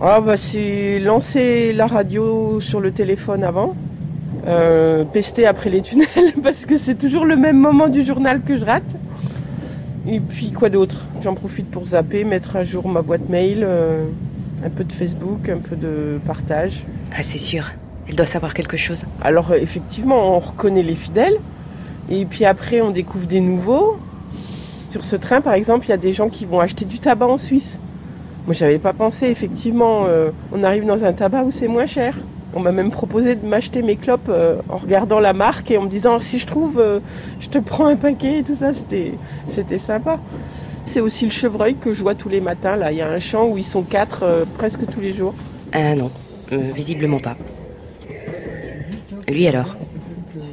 Ah 0.00 0.20
bah 0.20 0.36
c'est 0.36 0.98
lancer 0.98 1.72
la 1.72 1.86
radio 1.86 2.58
sur 2.58 2.80
le 2.80 2.90
téléphone 2.90 3.44
avant, 3.44 3.76
euh, 4.46 5.04
pester 5.04 5.46
après 5.46 5.70
les 5.70 5.82
tunnels 5.82 6.06
parce 6.42 6.66
que 6.66 6.76
c'est 6.76 6.96
toujours 6.96 7.24
le 7.24 7.36
même 7.36 7.58
moment 7.58 7.88
du 7.88 8.04
journal 8.04 8.42
que 8.42 8.56
je 8.56 8.64
rate. 8.64 8.82
Et 10.08 10.18
puis 10.18 10.50
quoi 10.50 10.68
d'autre? 10.68 11.06
J'en 11.22 11.34
profite 11.34 11.70
pour 11.70 11.84
zapper, 11.84 12.24
mettre 12.24 12.56
à 12.56 12.64
jour 12.64 12.88
ma 12.88 13.02
boîte 13.02 13.28
mail, 13.28 13.62
euh, 13.62 14.06
un 14.64 14.70
peu 14.70 14.82
de 14.82 14.92
Facebook, 14.92 15.48
un 15.48 15.58
peu 15.58 15.76
de 15.76 16.18
partage. 16.26 16.82
Ah, 17.16 17.22
c'est 17.22 17.38
sûr. 17.38 17.70
Elle 18.08 18.16
doit 18.16 18.26
savoir 18.26 18.52
quelque 18.52 18.76
chose. 18.76 19.04
Alors 19.22 19.54
effectivement, 19.54 20.36
on 20.36 20.40
reconnaît 20.40 20.82
les 20.82 20.96
fidèles. 20.96 21.38
Et 22.10 22.26
puis 22.26 22.44
après, 22.44 22.80
on 22.80 22.90
découvre 22.90 23.26
des 23.26 23.40
nouveaux. 23.40 23.98
Sur 24.88 25.04
ce 25.04 25.16
train, 25.16 25.40
par 25.40 25.54
exemple, 25.54 25.86
il 25.86 25.90
y 25.90 25.94
a 25.94 25.98
des 25.98 26.12
gens 26.12 26.28
qui 26.28 26.44
vont 26.46 26.60
acheter 26.60 26.84
du 26.84 26.98
tabac 26.98 27.26
en 27.26 27.38
Suisse. 27.38 27.80
Moi, 28.46 28.54
j'avais 28.54 28.78
pas 28.78 28.92
pensé. 28.92 29.28
Effectivement, 29.28 30.04
euh, 30.06 30.30
on 30.52 30.64
arrive 30.64 30.84
dans 30.84 31.04
un 31.04 31.12
tabac 31.12 31.44
où 31.44 31.52
c'est 31.52 31.68
moins 31.68 31.86
cher. 31.86 32.16
On 32.54 32.60
m'a 32.60 32.72
même 32.72 32.90
proposé 32.90 33.34
de 33.34 33.46
m'acheter 33.46 33.82
mes 33.82 33.96
clopes 33.96 34.28
euh, 34.28 34.60
en 34.68 34.76
regardant 34.76 35.20
la 35.20 35.32
marque 35.32 35.70
et 35.70 35.78
en 35.78 35.82
me 35.82 35.88
disant 35.88 36.18
si 36.18 36.38
je 36.38 36.46
trouve, 36.46 36.78
euh, 36.78 37.00
je 37.40 37.48
te 37.48 37.58
prends 37.58 37.86
un 37.86 37.96
paquet 37.96 38.40
et 38.40 38.42
tout 38.42 38.54
ça. 38.54 38.74
C'était, 38.74 39.14
c'était 39.48 39.78
sympa. 39.78 40.18
C'est 40.84 41.00
aussi 41.00 41.24
le 41.24 41.30
chevreuil 41.30 41.76
que 41.76 41.94
je 41.94 42.02
vois 42.02 42.14
tous 42.14 42.28
les 42.28 42.40
matins. 42.40 42.76
Là, 42.76 42.92
il 42.92 42.98
y 42.98 43.02
a 43.02 43.08
un 43.08 43.20
champ 43.20 43.48
où 43.48 43.56
ils 43.56 43.64
sont 43.64 43.82
quatre 43.82 44.24
euh, 44.24 44.44
presque 44.58 44.84
tous 44.90 45.00
les 45.00 45.12
jours. 45.12 45.34
Ah 45.72 45.94
non, 45.94 46.10
euh, 46.52 46.58
visiblement 46.74 47.20
pas. 47.20 47.36
Lui 49.28 49.46
alors? 49.46 49.76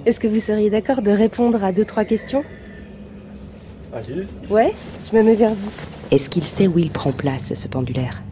Est-ce 0.06 0.20
que 0.22 0.28
vous 0.28 0.40
seriez 0.40 0.70
d'accord 0.70 1.02
de 1.02 1.12
répondre 1.12 1.64
à 1.64 1.74
deux, 1.74 1.84
trois 1.84 2.06
questions? 2.06 2.44
Allez. 3.94 4.26
Ouais, 4.50 4.74
je 5.12 5.18
me 5.18 5.24
mets 5.24 5.36
vers 5.36 5.54
vous. 5.54 5.72
Est-ce 6.12 6.30
qu'il 6.30 6.46
sait 6.46 6.68
où 6.68 6.80
il 6.80 6.92
prend 6.92 7.12
place, 7.12 7.54
ce 7.54 7.68
pendulaire? 7.68 8.24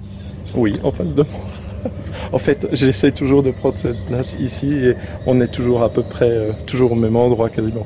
Oui, 0.55 0.79
en 0.83 0.91
face 0.91 1.13
de 1.13 1.23
moi. 1.23 1.41
En 2.33 2.39
fait, 2.39 2.67
j'essaie 2.73 3.11
toujours 3.11 3.43
de 3.43 3.51
prendre 3.51 3.77
cette 3.77 4.03
place 4.05 4.35
ici 4.39 4.69
et 4.73 4.95
on 5.25 5.39
est 5.39 5.47
toujours 5.47 5.83
à 5.83 5.89
peu 5.89 6.03
près, 6.03 6.29
euh, 6.29 6.51
toujours 6.65 6.91
au 6.91 6.95
même 6.95 7.15
endroit 7.15 7.49
quasiment. 7.49 7.85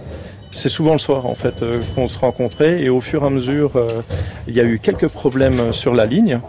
C'est 0.51 0.69
souvent 0.69 0.93
le 0.93 0.99
soir 0.99 1.27
en 1.27 1.35
fait 1.35 1.61
euh, 1.61 1.79
qu'on 1.95 2.07
se 2.07 2.17
rencontrait 2.17 2.81
et 2.81 2.89
au 2.89 3.01
fur 3.01 3.23
et 3.23 3.27
à 3.27 3.29
mesure, 3.29 3.75
euh, 3.75 4.01
il 4.47 4.55
y 4.55 4.59
a 4.59 4.63
eu 4.63 4.79
quelques 4.79 5.07
problèmes 5.07 5.73
sur 5.73 5.93
la 5.93 6.05
ligne 6.05 6.39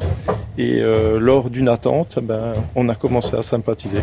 Et 0.58 0.80
lors 1.18 1.50
d'une 1.50 1.68
attente, 1.68 2.18
ben, 2.22 2.54
on 2.74 2.88
a 2.88 2.94
commencé 2.94 3.36
à 3.36 3.42
sympathiser. 3.42 4.02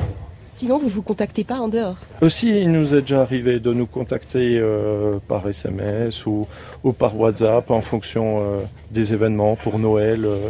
Sinon, 0.60 0.78
vous 0.78 0.90
vous 0.90 1.02
contactez 1.02 1.46
pas 1.46 1.58
en 1.58 1.70
dehors 1.70 1.96
Aussi, 2.22 2.60
il 2.60 2.70
nous 2.74 2.94
est 2.94 3.00
déjà 3.00 3.22
arrivé 3.22 3.62
de 3.62 3.72
nous 3.72 3.86
contacter 3.86 4.60
euh, 4.60 5.18
par 5.26 5.48
SMS 5.48 6.26
ou, 6.26 6.50
ou, 6.84 6.92
par 6.92 7.18
WhatsApp 7.18 7.72
en 7.72 7.80
fonction 7.80 8.42
euh, 8.42 8.60
des 8.92 9.14
événements 9.14 9.56
pour 9.56 9.80
Noël, 9.80 10.26
euh, 10.26 10.50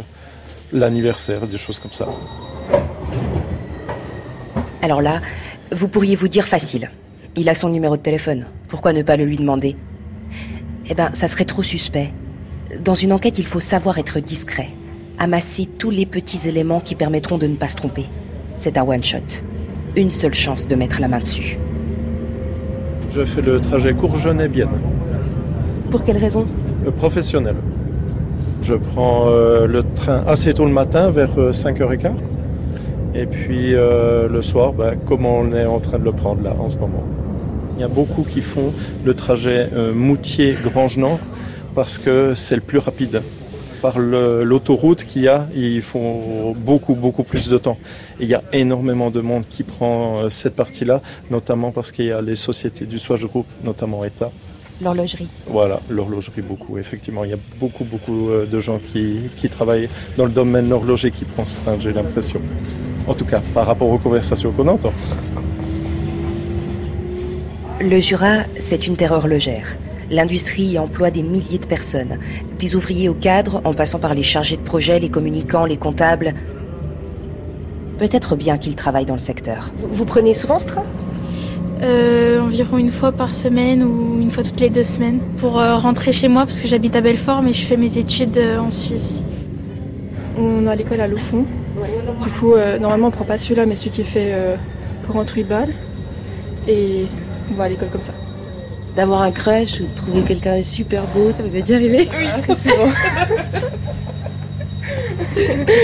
l'anniversaire, 0.72 1.46
des 1.46 1.58
choses 1.58 1.78
comme 1.78 1.92
ça. 1.92 2.08
Alors 4.82 5.02
là, 5.02 5.20
vous 5.72 5.88
pourriez 5.88 6.16
vous 6.16 6.28
dire 6.28 6.44
facile. 6.44 6.90
Il 7.36 7.48
a 7.48 7.54
son 7.54 7.68
numéro 7.68 7.96
de 7.96 8.02
téléphone. 8.02 8.46
Pourquoi 8.68 8.92
ne 8.92 9.02
pas 9.02 9.16
le 9.16 9.24
lui 9.24 9.36
demander? 9.36 9.76
Eh 10.88 10.94
ben, 10.94 11.10
ça 11.12 11.28
serait 11.28 11.44
trop 11.44 11.62
suspect. 11.62 12.12
Dans 12.82 12.94
une 12.94 13.12
enquête, 13.12 13.38
il 13.38 13.46
faut 13.46 13.60
savoir 13.60 13.98
être 13.98 14.20
discret. 14.20 14.68
Amasser 15.18 15.66
tous 15.66 15.90
les 15.90 16.06
petits 16.06 16.48
éléments 16.48 16.80
qui 16.80 16.94
permettront 16.94 17.36
de 17.36 17.46
ne 17.46 17.56
pas 17.56 17.68
se 17.68 17.76
tromper. 17.76 18.06
C'est 18.54 18.78
un 18.78 18.82
one-shot. 18.82 19.44
Une 19.96 20.10
seule 20.10 20.34
chance 20.34 20.66
de 20.66 20.74
mettre 20.74 21.00
la 21.00 21.08
main 21.08 21.18
dessus. 21.18 21.58
Je 23.10 23.24
fais 23.24 23.42
le 23.42 23.60
trajet 23.60 23.92
Courgenay-Bienne. 23.92 24.80
Pour 25.90 26.04
quelle 26.04 26.16
raison? 26.16 26.46
Le 26.84 26.90
professionnel. 26.90 27.56
Je 28.62 28.74
prends 28.74 29.26
euh, 29.28 29.66
le 29.66 29.82
train 29.82 30.24
assez 30.26 30.54
tôt 30.54 30.64
le 30.64 30.72
matin, 30.72 31.10
vers 31.10 31.38
euh, 31.38 31.50
5h15. 31.50 32.12
Et 33.14 33.26
puis 33.26 33.74
euh, 33.74 34.28
le 34.28 34.42
soir, 34.42 34.72
bah, 34.72 34.92
comme 35.06 35.26
on 35.26 35.52
est 35.52 35.66
en 35.66 35.80
train 35.80 35.98
de 35.98 36.04
le 36.04 36.12
prendre 36.12 36.42
là 36.42 36.54
en 36.58 36.68
ce 36.68 36.76
moment? 36.76 37.04
Il 37.76 37.80
y 37.80 37.84
a 37.84 37.88
beaucoup 37.88 38.22
qui 38.22 38.40
font 38.40 38.72
le 39.04 39.14
trajet 39.14 39.68
euh, 39.72 39.92
Moutier-Grange-Nord 39.94 41.18
parce 41.74 41.98
que 41.98 42.34
c'est 42.34 42.54
le 42.54 42.60
plus 42.60 42.78
rapide. 42.78 43.22
Par 43.80 43.98
l'autoroute 43.98 45.04
qu'il 45.04 45.22
y 45.22 45.28
a, 45.28 45.46
ils 45.54 45.80
font 45.80 46.54
beaucoup, 46.54 46.94
beaucoup 46.94 47.22
plus 47.22 47.48
de 47.48 47.56
temps. 47.56 47.78
Et 48.20 48.24
il 48.24 48.28
y 48.28 48.34
a 48.34 48.42
énormément 48.52 49.10
de 49.10 49.22
monde 49.22 49.44
qui 49.48 49.62
prend 49.62 50.18
euh, 50.18 50.28
cette 50.28 50.54
partie-là, 50.54 51.00
notamment 51.30 51.70
parce 51.70 51.90
qu'il 51.90 52.04
y 52.04 52.12
a 52.12 52.20
les 52.20 52.36
sociétés 52.36 52.84
du 52.84 52.98
Swatch 52.98 53.24
Group, 53.24 53.46
notamment 53.64 54.04
État. 54.04 54.30
L'horlogerie. 54.82 55.28
Voilà, 55.46 55.80
l'horlogerie 55.88 56.42
beaucoup, 56.42 56.76
effectivement. 56.76 57.24
Il 57.24 57.30
y 57.30 57.34
a 57.34 57.38
beaucoup, 57.58 57.84
beaucoup 57.84 58.28
euh, 58.28 58.44
de 58.44 58.60
gens 58.60 58.78
qui, 58.78 59.20
qui 59.38 59.48
travaillent 59.48 59.88
dans 60.18 60.26
le 60.26 60.30
domaine 60.30 60.70
horloger 60.70 61.10
qui 61.10 61.24
prend 61.24 61.46
ce 61.46 61.62
train, 61.62 61.78
j'ai 61.80 61.92
l'impression. 61.92 62.42
En 63.10 63.14
tout 63.14 63.24
cas, 63.24 63.42
par 63.52 63.66
rapport 63.66 63.88
aux 63.88 63.98
conversations 63.98 64.52
qu'on 64.52 64.68
entend. 64.68 64.92
Le 67.80 67.98
Jura, 67.98 68.44
c'est 68.56 68.86
une 68.86 68.96
terre 68.96 69.10
horlogère. 69.10 69.76
L'industrie 70.12 70.62
y 70.62 70.78
emploie 70.78 71.10
des 71.10 71.24
milliers 71.24 71.58
de 71.58 71.66
personnes, 71.66 72.18
des 72.60 72.76
ouvriers 72.76 73.08
au 73.08 73.14
cadre, 73.14 73.62
en 73.64 73.74
passant 73.74 73.98
par 73.98 74.14
les 74.14 74.22
chargés 74.22 74.56
de 74.56 74.62
projet, 74.62 75.00
les 75.00 75.08
communicants, 75.08 75.64
les 75.64 75.76
comptables. 75.76 76.34
Peut-être 77.98 78.36
bien 78.36 78.58
qu'ils 78.58 78.76
travaillent 78.76 79.06
dans 79.06 79.14
le 79.14 79.18
secteur. 79.18 79.72
Vous, 79.78 79.88
vous 79.90 80.04
prenez 80.04 80.32
souvent 80.32 80.60
ce 80.60 80.68
train? 80.68 80.84
Euh, 81.82 82.40
Environ 82.40 82.78
une 82.78 82.92
fois 82.92 83.10
par 83.10 83.34
semaine 83.34 83.82
ou 83.82 84.20
une 84.20 84.30
fois 84.30 84.44
toutes 84.44 84.60
les 84.60 84.70
deux 84.70 84.84
semaines 84.84 85.18
pour 85.38 85.58
euh, 85.58 85.74
rentrer 85.76 86.12
chez 86.12 86.28
moi 86.28 86.42
parce 86.42 86.60
que 86.60 86.68
j'habite 86.68 86.94
à 86.94 87.00
Belfort 87.00 87.42
mais 87.42 87.54
je 87.54 87.64
fais 87.64 87.76
mes 87.76 87.98
études 87.98 88.38
euh, 88.38 88.60
en 88.60 88.70
Suisse. 88.70 89.24
On 90.38 90.68
a 90.68 90.76
l'école 90.76 91.00
à 91.00 91.08
Loufon. 91.08 91.44
Du 92.24 92.30
coup, 92.32 92.54
euh, 92.54 92.78
normalement, 92.78 93.08
on 93.08 93.10
prend 93.10 93.24
pas 93.24 93.38
celui-là, 93.38 93.66
mais 93.66 93.76
celui 93.76 93.90
qui 93.90 94.00
est 94.02 94.04
fait 94.04 94.30
euh, 94.32 94.56
pour 95.04 95.14
rentrer 95.14 95.42
balle. 95.44 95.70
Et 96.68 97.06
on 97.50 97.54
va 97.54 97.64
à 97.64 97.68
l'école 97.68 97.88
comme 97.90 98.02
ça. 98.02 98.12
D'avoir 98.96 99.22
un 99.22 99.30
crush 99.30 99.80
ou 99.80 99.84
de 99.84 99.94
trouver 99.94 100.22
quelqu'un 100.22 100.56
de 100.58 100.62
super 100.62 101.04
beau, 101.14 101.30
ça 101.32 101.42
vous 101.42 101.54
est 101.56 101.62
déjà 101.62 101.76
arrivé 101.76 102.08
Oui, 102.12 102.42
très 102.42 102.54
souvent. 102.70 102.88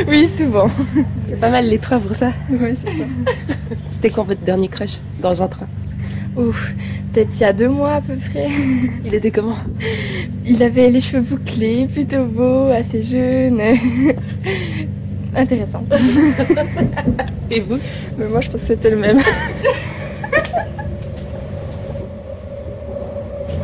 oui, 0.09 0.29
souvent. 0.29 0.69
C'est 1.25 1.39
pas 1.41 1.51
mal 1.51 1.69
les 1.69 1.79
trains 1.79 2.01
pour 2.01 2.15
ça. 2.15 2.33
Oui, 2.51 2.75
c'est 2.75 2.87
ça. 2.91 3.05
C'était 3.91 4.11
quand 4.11 4.25
votre 4.25 4.41
dernier 4.43 4.69
crush 4.69 4.99
dans 5.21 5.43
un 5.43 5.49
train? 5.49 5.67
Ouf, 6.37 6.75
peut-être 7.13 7.31
il 7.35 7.41
y 7.41 7.45
a 7.45 7.53
deux 7.53 7.69
mois 7.69 7.95
à 7.95 8.01
peu 8.03 8.15
près. 8.17 8.49
Il 9.05 9.15
était 9.15 9.31
comment? 9.31 9.57
Il 10.45 10.63
avait 10.63 10.91
les 10.91 11.01
cheveux 11.01 11.23
bouclés, 11.23 11.87
plutôt 11.93 12.25
beau, 12.27 12.67
assez 12.71 13.03
jeune. 13.03 13.61
Intéressant. 15.37 15.85
Et 17.51 17.61
vous 17.61 17.79
Mais 18.19 18.27
moi, 18.27 18.41
je 18.41 18.51
pense 18.51 18.61
que 18.63 18.67
c'était 18.67 18.91
le 18.91 18.97
même. 18.97 19.19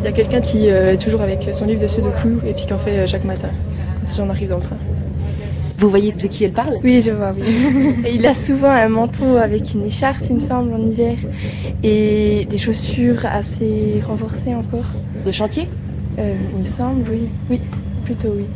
Il 0.01 0.05
y 0.05 0.09
a 0.09 0.13
quelqu'un 0.13 0.41
qui 0.41 0.69
euh, 0.69 0.95
est 0.95 0.99
toujours 0.99 1.23
avec 1.23 1.49
son 1.53 1.65
livre 1.65 1.81
de 1.81 1.87
sudoku 1.87 2.41
et 2.45 2.55
puis 2.55 2.67
qui 2.67 2.73
en 2.73 2.79
fait 2.79 2.99
euh, 2.99 3.07
chaque 3.07 3.25
matin. 3.25 3.51
Si 4.05 4.17
j'en 4.17 4.29
arrive 4.29 4.49
dans 4.49 4.57
le 4.57 4.63
train. 4.63 4.77
Vous 5.79 5.89
voyez 5.89 6.13
de 6.13 6.27
qui 6.27 6.45
elle 6.45 6.53
parle 6.53 6.79
Oui, 6.83 7.03
je 7.03 7.11
vois, 7.11 7.33
oui. 7.37 7.43
Et 8.05 8.15
il 8.15 8.27
a 8.27 8.35
souvent 8.35 8.71
un 8.71 8.89
manteau 8.89 9.37
avec 9.37 9.75
une 9.75 9.85
écharpe, 9.85 10.23
il 10.29 10.37
me 10.37 10.41
semble, 10.41 10.73
en 10.75 10.85
hiver. 10.85 11.17
Et 11.83 12.47
des 12.49 12.57
chaussures 12.57 13.27
assez 13.27 14.01
renforcées 14.07 14.55
encore. 14.55 14.87
De 15.25 15.33
chantier 15.33 15.69
euh, 16.19 16.35
Il 16.55 16.61
me 16.61 16.65
semble, 16.65 17.09
oui. 17.11 17.29
Oui, 17.51 17.61
plutôt 18.05 18.33
oui. 18.37 18.47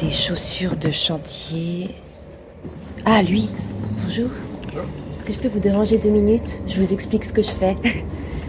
Des 0.00 0.03
chaussures 0.14 0.76
de 0.76 0.90
chantier. 0.90 1.90
Ah, 3.04 3.20
lui. 3.22 3.50
Bonjour. 4.04 4.30
Bonjour. 4.64 4.82
Est-ce 5.14 5.24
que 5.24 5.32
je 5.32 5.38
peux 5.38 5.48
vous 5.48 5.58
déranger 5.58 5.98
deux 5.98 6.08
minutes? 6.10 6.60
Je 6.68 6.80
vous 6.80 6.92
explique 6.92 7.24
ce 7.24 7.32
que 7.32 7.42
je 7.42 7.50
fais. 7.50 7.76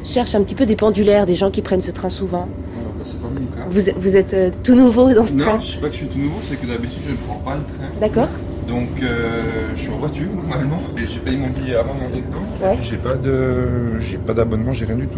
Je 0.03 0.11
cherche 0.11 0.35
un 0.35 0.43
petit 0.43 0.53
peu 0.53 0.67
des 0.67 0.75
pendulaires, 0.75 1.25
des 1.25 1.33
gens 1.33 1.49
qui 1.49 1.63
prennent 1.63 1.81
ce 1.81 1.89
train 1.89 2.09
souvent. 2.09 2.45
Non, 2.45 2.93
bah, 2.95 3.03
c'est 3.05 3.19
pas 3.19 3.27
mon 3.27 3.47
cas. 3.47 3.65
Vous, 3.67 3.81
vous 3.99 4.15
êtes 4.17 4.33
euh, 4.35 4.51
tout 4.63 4.75
nouveau 4.75 5.11
dans 5.11 5.25
ce 5.25 5.33
non, 5.33 5.43
train? 5.45 5.59
je 5.59 5.71
sais 5.71 5.77
pas 5.79 5.87
que 5.87 5.93
je 5.93 5.97
suis 5.97 6.07
tout 6.07 6.19
nouveau, 6.19 6.37
c'est 6.47 6.61
que 6.61 6.67
d'habitude 6.67 6.99
je 7.07 7.11
ne 7.13 7.17
prends 7.17 7.39
pas 7.39 7.55
le 7.55 7.63
train. 7.63 7.87
D'accord. 7.99 8.29
Donc 8.67 8.89
euh, 9.01 9.71
je 9.75 9.79
suis 9.81 9.89
en 9.89 9.97
voiture 9.97 10.27
normalement 10.35 10.79
et 10.95 11.07
j'ai 11.07 11.17
payé 11.17 11.37
mon 11.37 11.49
billet 11.49 11.73
avant 11.75 11.95
de 11.95 12.01
monter 12.01 12.17
dedans. 12.21 12.45
Ouais. 12.61 12.77
J'ai 12.83 12.97
pas 12.97 13.15
de, 13.15 13.99
j'ai 13.99 14.19
pas 14.19 14.35
d'abonnement, 14.35 14.73
j'ai 14.73 14.85
rien 14.85 14.95
du 14.95 15.07
tout. 15.07 15.17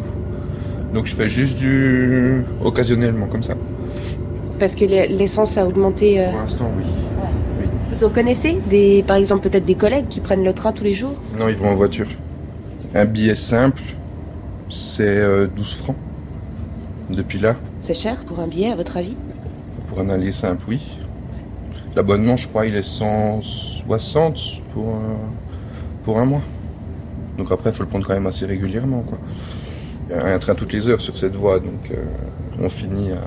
Donc 0.94 1.06
je 1.06 1.14
fais 1.16 1.28
juste 1.28 1.58
du 1.58 2.46
occasionnellement 2.64 3.28
comme 3.28 3.44
ça. 3.44 3.56
Parce 4.60 4.76
que 4.76 4.86
l'e- 4.86 5.08
l'essence 5.16 5.58
a 5.58 5.66
augmenté. 5.68 6.20
euh, 6.20 6.32
Pour 6.32 6.40
l'instant, 6.42 6.72
oui. 6.78 6.84
Vous 7.94 8.04
en 8.06 8.10
connaissez 8.10 8.60
des, 8.70 9.04
Par 9.08 9.16
exemple, 9.18 9.50
peut-être 9.50 9.66
des 9.66 9.76
collègues 9.76 10.08
qui 10.08 10.20
prennent 10.20 10.44
le 10.44 10.54
train 10.54 10.72
tous 10.72 10.84
les 10.84 10.94
jours? 10.94 11.16
Non, 11.40 11.48
ils 11.48 11.56
vont 11.56 11.70
en 11.70 11.76
voiture. 11.76 12.08
Un 12.96 13.06
billet 13.06 13.36
simple, 13.36 13.82
c'est 14.70 15.04
euh, 15.18 15.48
12 15.48 15.74
francs. 15.76 15.96
Depuis 17.10 17.40
là, 17.40 17.56
C'est 17.80 17.94
cher 17.96 18.24
pour 18.26 18.40
un 18.40 18.48
billet, 18.48 18.72
à 18.72 18.76
votre 18.76 18.98
avis? 18.98 19.16
Pour 19.88 20.00
un 20.02 20.10
aller 20.10 20.32
simple, 20.32 20.64
oui. 20.68 20.98
L'abonnement, 21.96 22.36
je 22.36 22.48
crois, 22.48 22.66
il 22.68 22.76
est 22.76 22.82
160 22.84 24.40
pour 24.74 24.90
un, 24.90 25.18
pour 26.04 26.20
un 26.20 26.26
mois. 26.26 26.42
Donc 27.38 27.52
après, 27.52 27.70
il 27.70 27.74
faut 27.76 27.84
le 27.84 27.90
prendre 27.90 28.06
quand 28.06 28.14
même 28.14 28.28
assez 28.28 28.46
régulièrement. 28.46 29.02
Quoi. 29.08 29.18
Il 30.10 30.16
y 30.16 30.20
a 30.20 30.26
un 30.34 30.40
train 30.40 30.54
toutes 30.56 30.74
les 30.74 30.88
heures 30.90 31.02
sur 31.02 31.18
cette 31.18 31.36
voie, 31.36 31.60
donc 31.60 31.92
euh, 31.92 32.04
on 32.60 32.70
finit 32.70 33.12
à, 33.12 33.22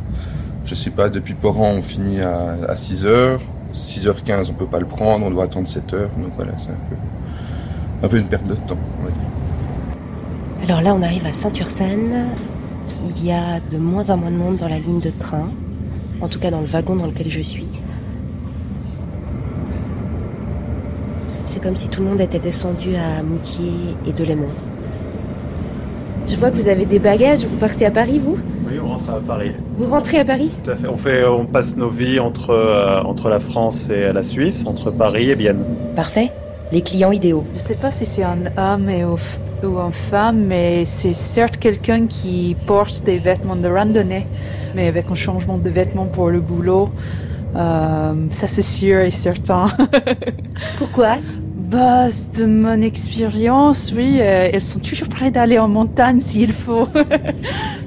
je 0.71 0.77
sais 0.77 0.91
pas, 0.91 1.09
depuis 1.09 1.35
Poran, 1.35 1.73
on 1.73 1.83
finit 1.83 2.21
à, 2.21 2.57
à 2.69 2.75
6h. 2.77 3.39
6h15, 3.75 4.51
on 4.51 4.53
peut 4.53 4.67
pas 4.67 4.79
le 4.79 4.87
prendre, 4.87 5.27
on 5.27 5.31
doit 5.31 5.45
attendre 5.45 5.67
7h. 5.67 6.03
Donc 6.17 6.33
voilà, 6.37 6.53
c'est 6.57 6.69
un 6.69 6.79
peu, 6.89 8.07
un 8.07 8.09
peu 8.09 8.19
une 8.19 8.29
perte 8.29 8.47
de 8.47 8.55
temps, 8.55 8.79
on 9.01 9.05
va 9.05 9.11
dire. 9.11 10.69
Alors 10.69 10.81
là, 10.81 10.95
on 10.95 11.03
arrive 11.03 11.27
à 11.27 11.33
Saint-Ursanne. 11.33 12.27
Il 13.05 13.27
y 13.27 13.33
a 13.33 13.59
de 13.59 13.79
moins 13.79 14.11
en 14.11 14.17
moins 14.17 14.31
de 14.31 14.37
monde 14.37 14.59
dans 14.59 14.69
la 14.69 14.79
ligne 14.79 15.01
de 15.01 15.11
train, 15.11 15.49
en 16.21 16.29
tout 16.29 16.39
cas 16.39 16.53
dans 16.53 16.61
le 16.61 16.67
wagon 16.67 16.95
dans 16.95 17.07
lequel 17.07 17.29
je 17.29 17.41
suis. 17.41 17.67
C'est 21.47 21.61
comme 21.61 21.77
si 21.77 21.89
tout 21.89 22.01
le 22.01 22.11
monde 22.11 22.21
était 22.21 22.39
descendu 22.39 22.95
à 22.95 23.25
Moutier 23.25 23.73
et 24.07 24.13
Delémont. 24.13 24.47
Je 26.29 26.37
vois 26.37 26.53
que 26.53 26.57
vous 26.57 26.69
avez 26.69 26.87
des 26.87 27.01
bagages, 27.01 27.45
vous 27.45 27.57
partez 27.57 27.87
à 27.87 27.91
Paris, 27.91 28.21
vous? 28.21 28.39
Oui, 28.71 28.79
on 28.83 28.89
rentre 28.89 29.11
à 29.11 29.21
Paris. 29.21 29.53
Vous 29.77 29.91
rentrez 29.91 30.19
à 30.19 30.25
Paris? 30.25 30.51
Tout 30.63 30.71
à 30.71 30.77
fait. 30.77 30.87
On, 30.87 30.97
fait, 30.97 31.25
on 31.25 31.45
passe 31.45 31.77
nos 31.77 31.89
vies 31.89 32.21
entre, 32.21 32.51
euh, 32.51 33.03
entre 33.03 33.29
la 33.29 33.41
France 33.41 33.91
et 33.91 34.13
la 34.13 34.23
Suisse, 34.23 34.65
entre 34.65 34.93
Paris 34.93 35.31
et 35.31 35.35
Bienne. 35.35 35.65
Parfait. 35.97 36.31
Les 36.71 36.83
clients 36.83 37.11
idéaux. 37.11 37.45
Je 37.55 37.59
sais 37.59 37.75
pas 37.75 37.91
si 37.91 38.07
c'est 38.07 38.23
un 38.23 38.39
homme 38.57 38.89
et 38.89 39.05
ou, 39.05 39.17
ou 39.65 39.79
une 39.79 39.93
femme, 39.93 40.45
mais 40.47 40.85
c'est 40.85 41.15
certes 41.15 41.57
quelqu'un 41.57 42.07
qui 42.07 42.57
porte 42.67 43.03
des 43.05 43.19
vêtements 43.19 43.57
de 43.57 43.69
randonnée, 43.69 44.27
mais 44.77 44.87
avec 44.87 45.07
un 45.11 45.17
changement 45.17 45.59
de 45.59 45.69
vêtements 45.69 46.07
pour 46.07 46.31
le 46.31 46.41
boulot. 46.41 46.91
Euh, 47.57 48.13
ça 48.31 48.47
c'est 48.47 48.63
sûr 48.63 49.01
et 49.01 49.11
certain. 49.11 49.67
Pourquoi? 50.79 51.17
Bah, 51.71 52.09
de 52.37 52.47
mon 52.47 52.81
expérience, 52.83 53.93
oui, 53.97 54.19
euh, 54.21 54.51
elles 54.53 54.61
sont 54.61 54.81
toujours 54.81 55.09
prêtes 55.09 55.35
d'aller 55.35 55.59
en 55.59 55.69
montagne 55.69 56.19
s'il 56.19 56.53
faut. 56.53 56.89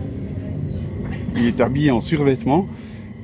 Il 1.36 1.46
est 1.48 1.62
habillé 1.62 1.92
en 1.92 2.02
survêtement. 2.02 2.68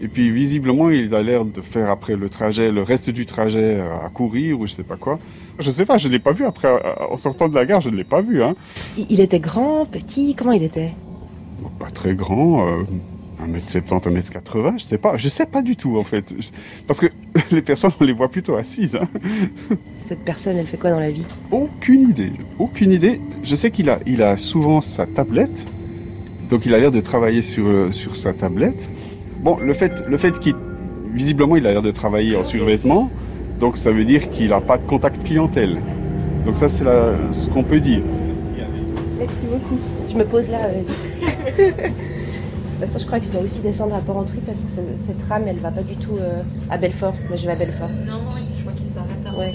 Et 0.02 0.08
puis 0.08 0.32
visiblement, 0.32 0.89
il 0.89 1.13
a 1.13 1.22
l'air 1.22 1.43
de 1.43 1.60
faire 1.62 1.89
après 1.89 2.15
le 2.15 2.30
trajet, 2.30 2.72
le 2.72 2.82
reste 2.82 3.10
du 3.10 3.26
trajet 3.26 3.80
euh, 3.80 4.06
à 4.06 4.10
courir 4.10 4.60
ou 4.60 4.65
je 4.65 4.74
sais 4.74 4.84
pas 4.84 4.95
quoi. 4.95 5.19
Je 5.60 5.69
sais 5.72 5.86
pas, 5.86 5.98
je 5.98 6.08
l'ai 6.08 6.19
pas 6.19 6.32
vu 6.32 6.45
après, 6.45 6.69
euh, 6.69 6.80
en 7.12 7.17
sortant 7.17 7.50
de 7.50 7.56
la 7.56 7.65
gare, 7.65 7.82
je 7.82 7.89
ne 7.89 7.98
l'ai 7.98 8.06
pas 8.06 8.22
vu. 8.22 8.41
Hein. 8.41 8.56
Il 8.98 9.08
il 9.10 9.19
était 9.19 9.41
grand, 9.41 9.86
petit, 9.86 10.36
comment 10.36 10.54
il 10.54 10.63
était? 10.63 10.93
Pas 11.78 11.89
très 11.89 12.13
grand, 12.15 12.65
euh, 12.65 12.84
1m70, 13.45 14.04
1m80, 14.08 14.74
je 14.80 14.84
sais 14.84 14.98
pas. 14.98 15.17
Je 15.17 15.28
sais 15.28 15.45
pas 15.45 15.62
du 15.62 15.76
tout 15.76 15.98
en 15.98 16.06
fait. 16.06 16.34
Parce 16.88 17.02
que 17.02 17.08
les 17.52 17.62
personnes, 17.62 17.91
on 18.00 18.06
les 18.06 18.13
voit 18.13 18.30
plutôt 18.30 18.56
assises. 18.56 18.95
hein. 18.95 19.08
Cette 20.08 20.24
personne, 20.24 20.56
elle 20.56 20.67
fait 20.67 20.78
quoi 20.78 20.91
dans 20.91 21.00
la 21.02 21.12
vie? 21.12 21.26
Aucune 21.52 22.10
idée. 22.10 22.32
Aucune 22.58 22.93
idée. 22.93 23.19
Je 23.43 23.56
sais 23.56 23.69
qu'il 23.72 23.89
a, 23.89 24.00
il 24.06 24.22
a 24.22 24.38
souvent 24.38 24.80
sa 24.80 25.06
tablette. 25.06 25.65
Donc 26.50 26.66
il 26.66 26.74
a 26.74 26.80
l'air 26.80 26.92
de 26.92 27.00
travailler 27.00 27.42
sur, 27.42 27.68
euh, 27.68 27.92
sur 27.92 28.16
sa 28.16 28.34
tablette. 28.34 28.90
Bon, 29.42 29.58
le 29.58 29.74
fait, 29.74 30.04
le 30.08 30.18
fait 30.18 30.38
qu'il. 30.40 30.56
Visiblement, 31.14 31.56
il 31.56 31.66
a 31.66 31.72
l'air 31.72 31.82
de 31.82 31.92
travailler 31.92 32.36
en 32.36 32.44
survêtement. 32.44 33.10
Donc 33.60 33.78
ça 33.78 33.92
veut 33.92 34.06
dire 34.06 34.30
qu'il 34.30 34.48
n'a 34.48 34.62
pas 34.62 34.78
de 34.78 34.86
contact 34.86 35.24
clientèle. 35.24 35.78
Donc 36.46 36.58
ça, 36.58 36.70
c'est 36.70 36.84
la- 36.84 37.14
ce 37.32 37.50
qu'on 37.50 37.64
peut 37.64 37.80
dire. 37.80 38.02
Merci 39.18 39.46
beaucoup. 39.52 39.78
Je 40.10 40.16
me 40.16 40.24
pose 40.26 40.48
là. 40.50 40.60
euh. 40.66 40.82
De 41.60 42.86
toute 42.86 42.88
façon, 42.88 43.00
je 43.00 43.06
crois 43.06 43.20
que 43.20 43.26
je 43.26 43.32
dois 43.32 43.42
aussi 43.42 43.60
descendre 43.60 43.94
à 43.96 44.00
Porrentruy 44.00 44.40
parce 44.46 44.60
que 44.60 44.70
ce- 44.70 45.06
cette 45.06 45.22
rame, 45.28 45.44
elle 45.48 45.58
va 45.58 45.72
pas 45.72 45.84
du 45.84 45.96
tout 45.98 46.16
euh, 46.20 46.42
à 46.70 46.78
Belfort. 46.78 47.16
Moi, 47.28 47.36
je 47.36 47.46
vais 47.46 47.52
à 47.52 47.56
Belfort. 47.56 47.90
Non, 48.08 48.20
je 48.56 48.62
crois 48.62 48.74
qu'il 48.74 48.88
s'arrête 48.94 49.24
là. 49.26 49.38
Ouais. 49.38 49.54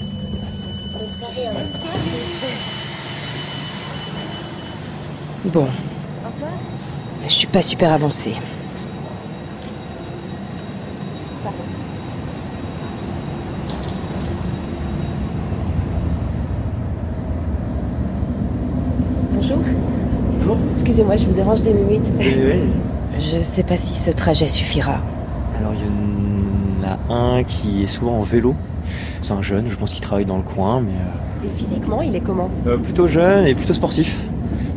Bon. 5.45 5.67
Je 7.27 7.33
suis 7.33 7.47
pas 7.47 7.61
super 7.61 7.91
avancée. 7.91 8.33
Bonjour. 19.33 19.57
Bonjour. 20.39 20.57
Excusez-moi, 20.71 21.15
je 21.17 21.25
vous 21.25 21.33
dérange 21.33 21.61
deux 21.61 21.73
minutes. 21.73 22.11
Je 23.19 23.41
sais 23.41 23.63
pas 23.63 23.75
si 23.77 23.93
ce 23.93 24.11
trajet 24.11 24.47
suffira. 24.47 24.99
Alors 25.59 25.73
il 25.73 25.79
y 25.81 26.85
en 26.85 26.89
a 27.11 27.13
un 27.13 27.43
qui 27.43 27.83
est 27.83 27.87
souvent 27.87 28.19
en 28.19 28.23
vélo. 28.23 28.55
C'est 29.21 29.33
un 29.33 29.41
jeune, 29.41 29.65
je 29.69 29.75
pense 29.75 29.91
qu'il 29.93 30.01
travaille 30.01 30.25
dans 30.25 30.37
le 30.37 30.43
coin, 30.43 30.81
mais 30.81 30.91
euh, 30.91 31.47
Et 31.47 31.57
physiquement, 31.57 32.01
il 32.01 32.15
est 32.15 32.19
comment? 32.19 32.49
euh, 32.67 32.77
plutôt 32.77 33.07
jeune 33.07 33.45
et 33.47 33.55
plutôt 33.55 33.73
sportif. 33.73 34.19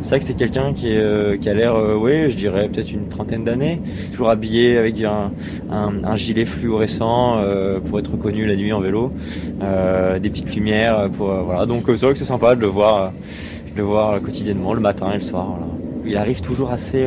C'est 0.09 0.15
vrai 0.15 0.19
que 0.21 0.25
c'est 0.25 0.33
quelqu'un 0.33 0.73
qui, 0.73 0.87
euh, 0.89 1.37
a 1.45 1.53
l'air, 1.53 1.75
euh, 1.75 1.95
ouais, 1.95 2.31
je 2.31 2.35
dirais 2.35 2.67
peut-être 2.67 2.91
une 2.91 3.09
trentaine 3.09 3.43
d'années, 3.43 3.79
toujours 4.09 4.31
habillé 4.31 4.75
avec 4.75 4.99
un, 5.03 6.15
gilet 6.15 6.45
fluorescent 6.45 7.37
euh, 7.37 7.79
pour 7.79 7.99
être 7.99 8.13
reconnu 8.13 8.47
la 8.47 8.55
nuit 8.55 8.73
en 8.73 8.79
vélo, 8.79 9.11
des 9.59 10.29
petites 10.31 10.55
lumières 10.55 11.11
pour 11.11 11.27
voilà. 11.27 11.67
Donc 11.67 11.83
c'est 11.85 12.01
vrai 12.01 12.13
que 12.13 12.17
c'est 12.17 12.25
sympa 12.25 12.55
de 12.55 12.61
le 12.61 12.65
voir, 12.65 13.11
de 13.11 13.77
le 13.77 13.83
voir 13.83 14.19
quotidiennement 14.19 14.73
le 14.73 14.79
matin 14.79 15.11
et 15.11 15.15
le 15.17 15.21
soir. 15.21 15.59
Il 16.03 16.17
arrive 16.17 16.41
toujours 16.41 16.71
assez 16.71 17.05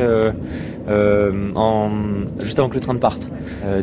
juste 0.87 0.87
avant 0.87 2.69
que 2.69 2.75
le 2.75 2.79
train 2.79 2.93
ne 2.93 2.99
parte. 2.99 3.29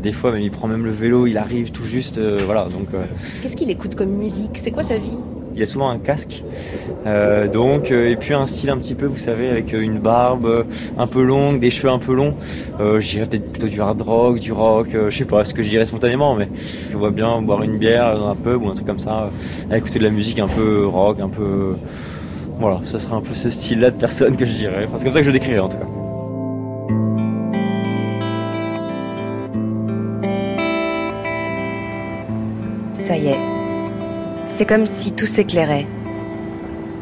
Des 0.02 0.12
fois, 0.12 0.32
même, 0.32 0.40
il 0.40 0.50
prend 0.50 0.66
même 0.66 0.86
le 0.86 0.92
vélo, 0.92 1.26
il 1.26 1.36
arrive 1.36 1.72
tout 1.72 1.84
juste, 1.84 2.18
voilà. 2.18 2.68
Donc 2.70 2.88
Qu'est-ce 3.42 3.56
qu'il 3.56 3.68
écoute 3.68 3.96
comme 3.96 4.12
musique? 4.16 4.56
C'est 4.56 4.70
quoi 4.70 4.82
sa 4.82 4.96
vie? 4.96 5.18
Il 5.60 5.64
a 5.64 5.66
souvent 5.66 5.90
un 5.90 5.98
casque, 5.98 6.42
euh, 7.06 7.46
donc 7.46 7.90
euh, 7.90 8.08
et 8.08 8.16
puis 8.16 8.32
un 8.32 8.46
style 8.46 8.70
un 8.70 8.78
petit 8.78 8.94
peu, 8.94 9.04
vous 9.04 9.18
savez, 9.18 9.50
avec 9.50 9.74
euh, 9.74 9.80
une 9.82 9.98
barbe 9.98 10.64
un 10.96 11.06
peu 11.06 11.22
longue, 11.22 11.60
des 11.60 11.68
cheveux 11.68 11.92
un 11.92 11.98
peu 11.98 12.14
longs. 12.14 12.34
Euh, 12.80 13.02
je 13.02 13.08
dirais 13.10 13.26
peut-être 13.26 13.52
plutôt 13.52 13.66
du 13.66 13.78
hard 13.78 14.00
rock, 14.00 14.38
du 14.38 14.52
rock, 14.52 14.88
je 15.10 15.14
sais 15.14 15.26
pas 15.26 15.44
ce 15.44 15.52
que 15.52 15.62
je 15.62 15.68
dirais 15.68 15.84
spontanément, 15.84 16.34
mais 16.34 16.48
je 16.90 16.96
vois 16.96 17.10
bien 17.10 17.42
boire 17.42 17.62
une 17.62 17.76
bière 17.76 18.18
dans 18.18 18.28
un 18.28 18.36
pub 18.36 18.62
ou 18.62 18.70
un 18.70 18.74
truc 18.74 18.86
comme 18.86 18.98
ça, 18.98 19.28
écouter 19.70 19.98
de 19.98 20.04
la 20.04 20.10
musique 20.10 20.38
un 20.38 20.48
peu 20.48 20.86
rock, 20.86 21.20
un 21.20 21.28
peu 21.28 21.74
voilà, 22.58 22.80
ça 22.84 22.98
serait 22.98 23.16
un 23.16 23.20
peu 23.20 23.34
ce 23.34 23.50
style-là 23.50 23.90
de 23.90 23.96
personne 23.96 24.34
que 24.34 24.46
je 24.46 24.52
dirais. 24.52 24.84
Enfin, 24.84 24.96
c'est 24.96 25.04
comme 25.04 25.12
ça 25.12 25.20
que 25.20 25.26
je 25.26 25.30
le 25.30 25.38
décrirais 25.38 25.58
en 25.58 25.68
tout 25.68 25.76
cas. 25.76 25.84
Ça 32.94 33.14
y 33.16 33.28
est. 33.28 33.59
C'est 34.52 34.66
comme 34.66 34.84
si 34.84 35.12
tout 35.12 35.26
s'éclairait. 35.26 35.86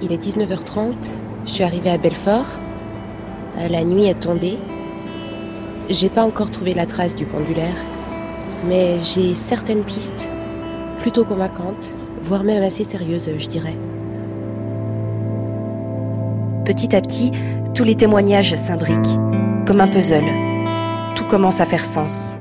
Il 0.03 0.13
est 0.13 0.23
19h30. 0.23 0.93
Je 1.47 1.51
suis 1.51 1.65
arrivée 1.65 1.91
à 1.91 1.97
Belfort. 1.97 2.45
Euh, 3.57 3.69
La 3.69 3.85
nuit 3.85 4.05
est 4.05 4.21
tombée. 4.21 4.59
J'ai 5.89 6.11
pas 6.11 6.23
encore 6.23 6.51
trouvé 6.51 6.75
la 6.75 6.85
trace 6.85 7.15
du 7.17 7.25
pendulaire, 7.25 7.75
mais 8.69 9.01
j'ai 9.01 9.33
certaines 9.35 9.83
pistes 9.83 10.31
plutôt 11.01 11.25
convaincantes, 11.25 11.97
voire 12.23 12.45
même 12.45 12.63
assez 12.63 12.85
sérieuses, 12.85 13.31
je 13.39 13.47
dirais. 13.47 13.77
Petit 16.67 16.95
à 16.95 17.01
petit, 17.01 17.33
tous 17.75 17.85
les 17.85 17.95
témoignages 17.95 18.55
s'imbriquent, 18.55 19.17
comme 19.67 19.81
un 19.81 19.89
puzzle. 19.89 20.27
Tout 21.17 21.25
commence 21.25 21.63
à 21.63 21.65
faire 21.65 21.85
sens. 21.85 22.37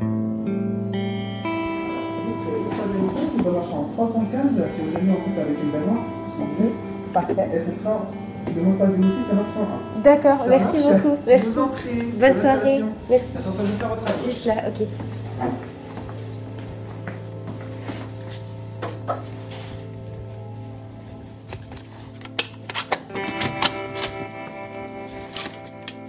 Parfait. 7.28 7.50
Et 7.54 7.60
ce 7.60 7.80
sera, 7.80 8.10
le 8.56 8.62
mot 8.62 8.72
de 8.74 8.78
passe 8.78 8.92
d'identité, 8.92 9.26
c'est 9.30 9.36
901. 9.36 10.02
D'accord, 10.04 10.46
merci 10.48 10.78
marche 10.78 11.02
beaucoup. 11.02 11.18
Merci. 11.28 11.46
Je 11.46 11.50
vous 11.52 11.60
en 11.60 11.68
prie. 11.68 12.02
Bonne 12.20 12.36
soirée. 12.36 12.84
Merci. 13.10 13.28
Ça 13.38 13.52
sera 13.52 13.66
juste 13.66 13.84
à 13.84 13.88
votre. 13.88 14.24
Juste 14.24 14.46
là, 14.46 14.54
ok. 14.68 14.88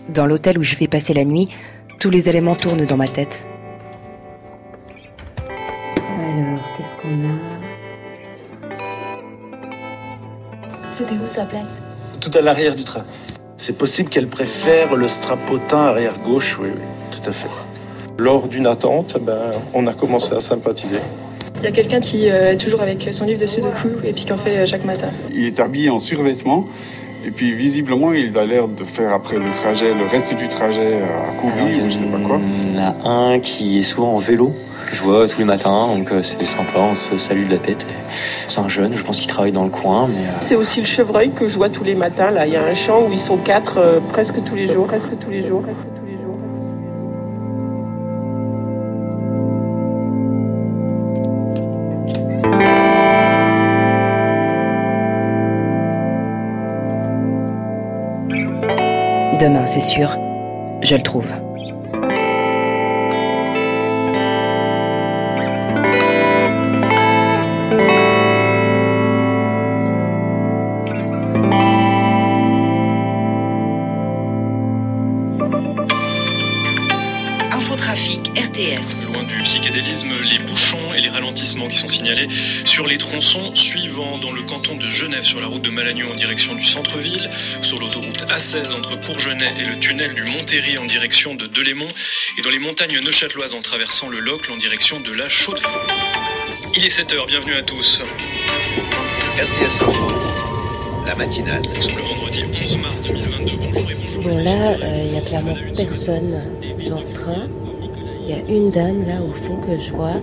Dans 0.08 0.26
l'hôtel 0.26 0.58
où 0.58 0.62
je 0.62 0.74
vais 0.74 0.88
passer 0.88 1.14
la 1.14 1.24
nuit, 1.24 1.48
tous 2.00 2.10
les 2.10 2.28
éléments 2.28 2.56
tournent 2.56 2.86
dans 2.86 2.96
ma 2.96 3.06
tête. 3.06 3.46
Alors, 5.48 6.60
qu'est-ce 6.76 6.96
qu'on 6.96 7.08
a? 7.08 7.77
C'était 10.98 11.14
où 11.14 11.26
sa 11.26 11.44
place 11.44 11.68
Tout 12.20 12.30
à 12.34 12.40
l'arrière 12.40 12.74
du 12.74 12.82
train. 12.82 13.04
C'est 13.56 13.78
possible 13.78 14.08
qu'elle 14.08 14.26
préfère 14.26 14.96
le 14.96 15.06
strapotin 15.06 15.78
arrière 15.78 16.14
gauche, 16.24 16.58
oui, 16.60 16.70
oui, 16.74 16.82
tout 17.12 17.28
à 17.28 17.30
fait. 17.30 17.46
Lors 18.18 18.48
d'une 18.48 18.66
attente, 18.66 19.16
ben, 19.20 19.52
on 19.74 19.86
a 19.86 19.94
commencé 19.94 20.34
à 20.34 20.40
sympathiser. 20.40 20.98
Il 21.58 21.62
y 21.62 21.66
a 21.68 21.70
quelqu'un 21.70 22.00
qui 22.00 22.28
euh, 22.28 22.50
est 22.50 22.56
toujours 22.56 22.80
avec 22.82 23.08
son 23.12 23.26
livre 23.26 23.40
de 23.40 23.46
sudoku 23.46 23.90
et 24.02 24.12
puis 24.12 24.24
qui 24.24 24.32
en 24.32 24.38
fait 24.38 24.58
euh, 24.58 24.66
chaque 24.66 24.84
matin. 24.84 25.10
Il 25.32 25.46
est 25.46 25.60
habillé 25.60 25.88
en 25.88 26.00
survêtement. 26.00 26.66
Et 27.24 27.30
puis 27.30 27.54
visiblement, 27.54 28.12
il 28.12 28.36
a 28.36 28.44
l'air 28.44 28.66
de 28.66 28.82
faire 28.82 29.12
après 29.12 29.36
le 29.36 29.52
trajet, 29.52 29.94
le 29.94 30.04
reste 30.04 30.34
du 30.34 30.48
trajet 30.48 31.02
à 31.02 31.30
courir 31.40 31.84
ou 31.84 31.90
je 31.90 31.94
sais 31.94 32.04
pas 32.04 32.18
quoi. 32.26 32.40
Il 32.64 32.74
y 32.74 32.80
en 32.80 32.82
a 32.82 33.08
un 33.08 33.38
qui 33.38 33.78
est 33.78 33.82
souvent 33.84 34.14
en 34.14 34.18
vélo, 34.18 34.52
que 34.88 34.96
je 34.96 35.02
vois 35.02 35.28
tous 35.28 35.38
les 35.38 35.44
matins, 35.44 35.86
donc 35.88 36.10
euh, 36.10 36.22
c'est 36.22 36.44
sympa, 36.46 36.78
on 36.78 36.94
se 36.94 37.16
salue 37.16 37.46
de 37.46 37.52
la 37.52 37.58
tête. 37.58 37.86
C'est 38.48 38.60
un 38.60 38.68
jeune, 38.68 38.94
je 38.94 39.02
pense 39.02 39.18
qu'il 39.18 39.28
travaille 39.28 39.52
dans 39.52 39.64
le 39.64 39.70
coin, 39.70 40.08
mais 40.08 40.26
euh, 40.26 40.30
C'est 40.40 40.56
aussi 40.56 40.80
le 40.80 40.86
chevreuil 40.86 41.30
que 41.30 41.48
je 41.48 41.56
vois 41.56 41.68
tous 41.68 41.84
les 41.84 41.94
matins. 41.94 42.30
Là, 42.30 42.46
il 42.46 42.52
y 42.52 42.56
a 42.56 42.64
un 42.64 42.74
champ 42.74 43.02
où 43.02 43.12
ils 43.12 43.18
sont 43.18 43.36
quatre 43.36 43.78
euh, 43.78 44.00
presque 44.12 44.42
tous 44.44 44.54
les 44.54 44.66
jours, 44.66 44.86
presque 44.86 45.18
tous 45.18 45.30
les 45.30 45.46
jours, 45.46 45.62
presque 45.62 45.78
tous 45.78 46.06
les 46.06 46.16
jours. 46.16 46.36
Demain, 59.38 59.66
c'est 59.66 59.80
sûr, 59.80 60.16
je 60.80 60.96
le 60.96 61.02
trouve. 61.02 61.32
Infotrafic, 77.58 78.20
RTS. 78.36 79.06
Loin 79.06 79.24
du 79.24 79.42
psychédélisme, 79.42 80.12
les 80.30 80.38
bouchons 80.38 80.94
et 80.96 81.00
les 81.00 81.08
ralentissements 81.08 81.66
qui 81.66 81.76
sont 81.76 81.88
signalés 81.88 82.28
sur 82.64 82.86
les 82.86 82.98
tronçons 82.98 83.52
suivants 83.56 84.16
dans 84.18 84.30
le 84.30 84.44
canton 84.44 84.76
de 84.76 84.88
Genève 84.88 85.24
sur 85.24 85.40
la 85.40 85.48
route 85.48 85.62
de 85.62 85.68
Malagnon 85.68 86.12
en 86.12 86.14
direction 86.14 86.54
du 86.54 86.64
centre-ville, 86.64 87.28
sur 87.60 87.80
l'autoroute 87.80 88.22
A16 88.28 88.76
entre 88.76 88.94
Courgenay 89.04 89.52
et 89.60 89.64
le 89.64 89.76
tunnel 89.76 90.14
du 90.14 90.22
Montéry 90.22 90.78
en 90.78 90.84
direction 90.84 91.34
de 91.34 91.48
Delémont 91.48 91.88
et 92.38 92.42
dans 92.42 92.50
les 92.50 92.60
montagnes 92.60 93.00
neuchâteloises 93.00 93.54
en 93.54 93.60
traversant 93.60 94.08
le 94.08 94.20
Locle 94.20 94.52
en 94.52 94.56
direction 94.56 95.00
de 95.00 95.10
la 95.10 95.28
Chaux-de-Fonds. 95.28 95.78
Il 96.76 96.84
est 96.84 96.96
7h, 96.96 97.26
bienvenue 97.26 97.56
à 97.56 97.62
tous. 97.62 98.02
RTS 99.36 99.82
Info, 99.82 100.06
la 101.04 101.16
matinale. 101.16 101.62
Le 101.74 102.02
vendredi 102.02 102.44
11 102.62 102.76
mars 102.76 103.02
2022. 103.02 103.56
Bonjour 103.56 103.90
et 103.90 103.94
bonjour. 103.94 104.22
Bon, 104.22 104.38
là, 104.38 104.76
euh, 104.80 105.07
n'y 105.18 105.26
a 105.26 105.28
clairement 105.28 105.54
personne 105.76 106.34
dans 106.88 107.00
ce 107.00 107.12
train. 107.12 107.48
Il 108.22 108.30
y 108.30 108.32
a 108.32 108.44
une 108.48 108.70
dame 108.70 109.06
là 109.06 109.22
au 109.22 109.32
fond 109.32 109.56
que 109.56 109.76
je 109.80 109.90
vois 109.92 110.20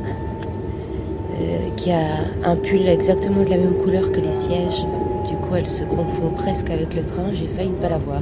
euh, 1.41 1.69
qui 1.75 1.91
a 1.91 2.05
un 2.43 2.55
pull 2.55 2.87
exactement 2.87 3.43
de 3.43 3.49
la 3.49 3.57
même 3.57 3.75
couleur 3.75 4.11
que 4.11 4.19
les 4.19 4.33
sièges. 4.33 4.85
Du 5.27 5.35
coup, 5.37 5.55
elle 5.55 5.67
se 5.67 5.83
confond 5.83 6.29
presque 6.35 6.69
avec 6.69 6.93
le 6.93 7.03
train. 7.03 7.33
J'ai 7.33 7.47
failli 7.47 7.69
ne 7.69 7.75
pas 7.75 7.89
la 7.89 7.97
voir. 7.97 8.21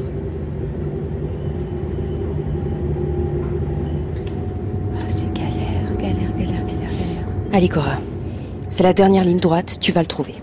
Ah, 4.97 5.03
c'est 5.07 5.31
galère, 5.33 5.51
galère, 5.97 6.31
galère, 6.37 6.65
galère, 6.65 6.65
galère. 6.65 7.27
Allez, 7.51 7.69
Cora, 7.69 7.97
c'est 8.69 8.83
la 8.83 8.93
dernière 8.93 9.23
ligne 9.23 9.39
droite, 9.39 9.77
tu 9.79 9.91
vas 9.91 10.01
le 10.01 10.07
trouver. 10.07 10.35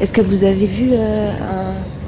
Est-ce 0.00 0.14
que 0.14 0.22
vous 0.22 0.44
avez 0.44 0.64
vu 0.64 0.92
euh, 0.92 1.30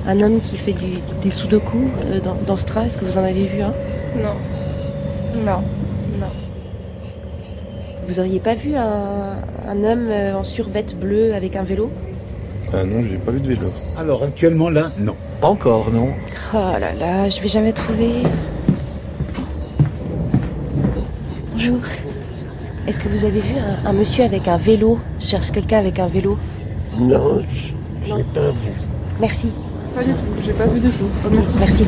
un, 0.06 0.10
un 0.10 0.20
homme 0.22 0.40
qui 0.40 0.56
fait 0.56 0.72
du, 0.72 0.98
des 1.22 1.30
sudoku 1.30 1.90
euh, 2.06 2.20
dans, 2.20 2.36
dans 2.46 2.56
ce 2.56 2.64
train? 2.64 2.84
Est-ce 2.86 2.96
que 2.96 3.04
vous 3.04 3.18
en 3.18 3.22
avez 3.22 3.44
vu 3.44 3.60
un? 3.60 3.74
Non. 4.16 4.34
Non. 5.44 5.58
Non. 6.18 6.26
Vous 8.08 8.18
auriez 8.18 8.40
pas 8.40 8.54
vu 8.54 8.74
un, 8.76 9.36
un 9.68 9.84
homme 9.84 10.08
euh, 10.08 10.34
en 10.36 10.42
survette 10.42 10.98
bleu 10.98 11.34
avec 11.34 11.54
un 11.54 11.64
vélo? 11.64 11.90
Ah 12.72 12.82
non, 12.84 13.02
j'ai 13.02 13.18
pas 13.18 13.30
vu 13.30 13.40
de 13.40 13.48
vélo. 13.48 13.68
Alors 13.98 14.22
actuellement 14.22 14.70
là, 14.70 14.90
non. 14.98 15.14
Pas 15.42 15.48
encore, 15.48 15.90
non. 15.90 16.14
Oh 16.54 16.72
là 16.80 16.94
là, 16.94 17.28
je 17.28 17.42
vais 17.42 17.48
jamais 17.48 17.74
trouver. 17.74 18.22
Bonjour. 21.52 21.80
Est-ce 22.86 22.98
que 22.98 23.08
vous 23.10 23.26
avez 23.26 23.40
vu 23.40 23.54
un, 23.58 23.86
un 23.86 23.92
monsieur 23.92 24.24
avec 24.24 24.48
un 24.48 24.56
vélo? 24.56 24.98
Je 25.20 25.26
cherche 25.26 25.50
quelqu'un 25.50 25.78
avec 25.78 25.98
un 25.98 26.06
vélo. 26.06 26.38
Non, 26.98 27.42
j'ai 28.06 28.24
pas 28.34 28.50
vu. 28.50 28.72
Merci. 29.20 29.52
Pas 29.94 30.02
du 30.02 30.10
tout, 30.10 30.16
j'ai 30.44 30.52
pas 30.52 30.66
vu 30.66 30.80
du 30.80 30.90
tout. 30.90 31.08
Merci. 31.58 31.84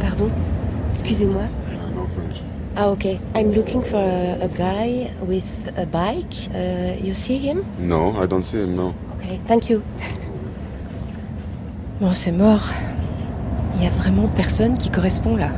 Pardon 0.00 0.28
Excusez-moi. 0.92 1.42
Ah 2.76 2.90
ok. 2.90 3.04
I'm 3.36 3.52
looking 3.52 3.82
for 3.82 3.98
a, 3.98 4.38
a 4.44 4.48
guy 4.48 5.10
with 5.26 5.44
a 5.76 5.84
bike. 5.84 6.34
Uh, 6.54 6.94
you 7.04 7.12
see 7.14 7.38
him? 7.38 7.64
No, 7.78 8.14
I 8.22 8.26
don't 8.26 8.44
see 8.44 8.62
him, 8.62 8.74
no. 8.76 8.94
Ok, 9.18 9.38
thank 9.46 9.68
you. 9.68 9.82
Bon, 12.00 12.12
c'est 12.12 12.32
mort. 12.32 12.72
Il 13.76 13.84
y 13.84 13.86
a 13.86 13.90
vraiment 13.90 14.28
personne 14.28 14.76
qui 14.76 14.90
correspond 14.90 15.36
là. 15.36 15.50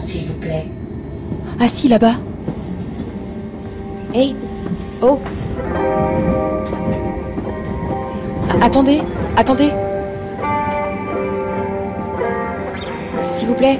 S'il 0.00 0.26
vous 0.26 0.34
plaît. 0.34 0.66
Si, 1.66 1.88
là-bas. 1.88 2.14
Hey. 4.14 4.34
Oh. 5.02 5.20
Attendez 8.60 9.02
Attendez. 9.36 9.70
S'il 13.30 13.48
vous 13.48 13.54
plaît. 13.54 13.78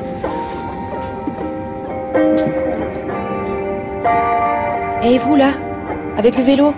Et 5.02 5.18
vous 5.18 5.36
là 5.36 5.50
Avec 6.16 6.36
le 6.36 6.42
vélo? 6.44 6.74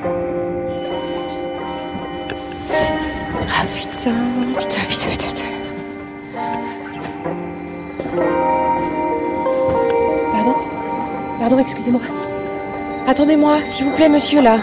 Ah 2.73 3.65
putain, 3.75 4.30
Excusez-moi. 11.59 12.01
Attendez-moi, 13.07 13.59
s'il 13.65 13.87
vous 13.87 13.93
plaît, 13.93 14.09
monsieur, 14.09 14.41
là. 14.41 14.59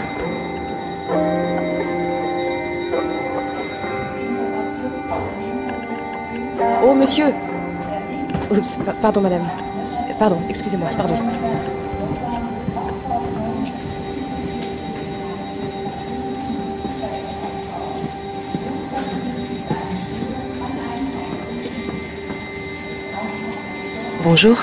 Oh, 6.82 6.94
monsieur 6.94 7.34
Oups, 8.50 8.78
pa- 8.84 8.94
pardon, 9.02 9.20
madame. 9.20 9.46
Pardon, 10.18 10.38
excusez-moi, 10.48 10.88
pardon. 10.96 11.16
Bonjour. 24.22 24.56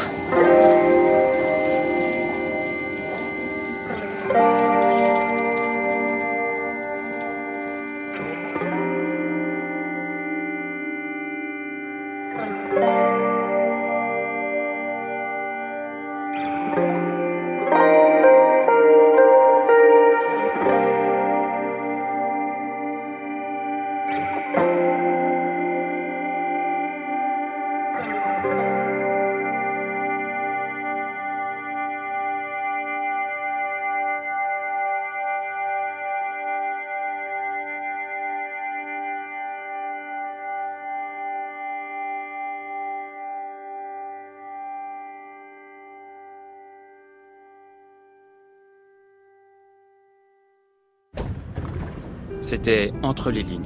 C'était 52.45 52.93
Entre 53.01 53.31
les 53.31 53.41
lignes. 53.41 53.63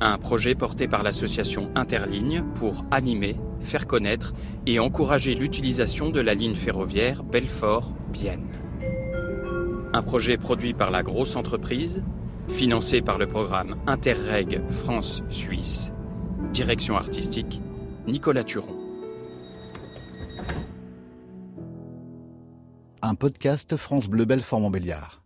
Un 0.00 0.18
projet 0.18 0.54
porté 0.54 0.86
par 0.86 1.02
l'association 1.02 1.68
Interligne 1.74 2.44
pour 2.54 2.84
animer, 2.92 3.34
faire 3.58 3.88
connaître 3.88 4.34
et 4.66 4.78
encourager 4.78 5.34
l'utilisation 5.34 6.10
de 6.10 6.20
la 6.20 6.34
ligne 6.34 6.54
ferroviaire 6.54 7.24
Belfort-Bienne. 7.24 8.46
Un 9.92 10.02
projet 10.02 10.36
produit 10.36 10.74
par 10.74 10.92
la 10.92 11.02
grosse 11.02 11.34
entreprise, 11.34 12.04
financé 12.48 13.00
par 13.02 13.18
le 13.18 13.26
programme 13.26 13.74
Interreg 13.88 14.60
France-Suisse. 14.70 15.92
Direction 16.52 16.96
artistique, 16.96 17.60
Nicolas 18.06 18.44
Turon. 18.44 18.76
Un 23.02 23.16
podcast 23.16 23.76
France 23.76 24.06
Bleu 24.08 24.24
Belfort 24.24 24.60
Montbéliard. 24.60 25.25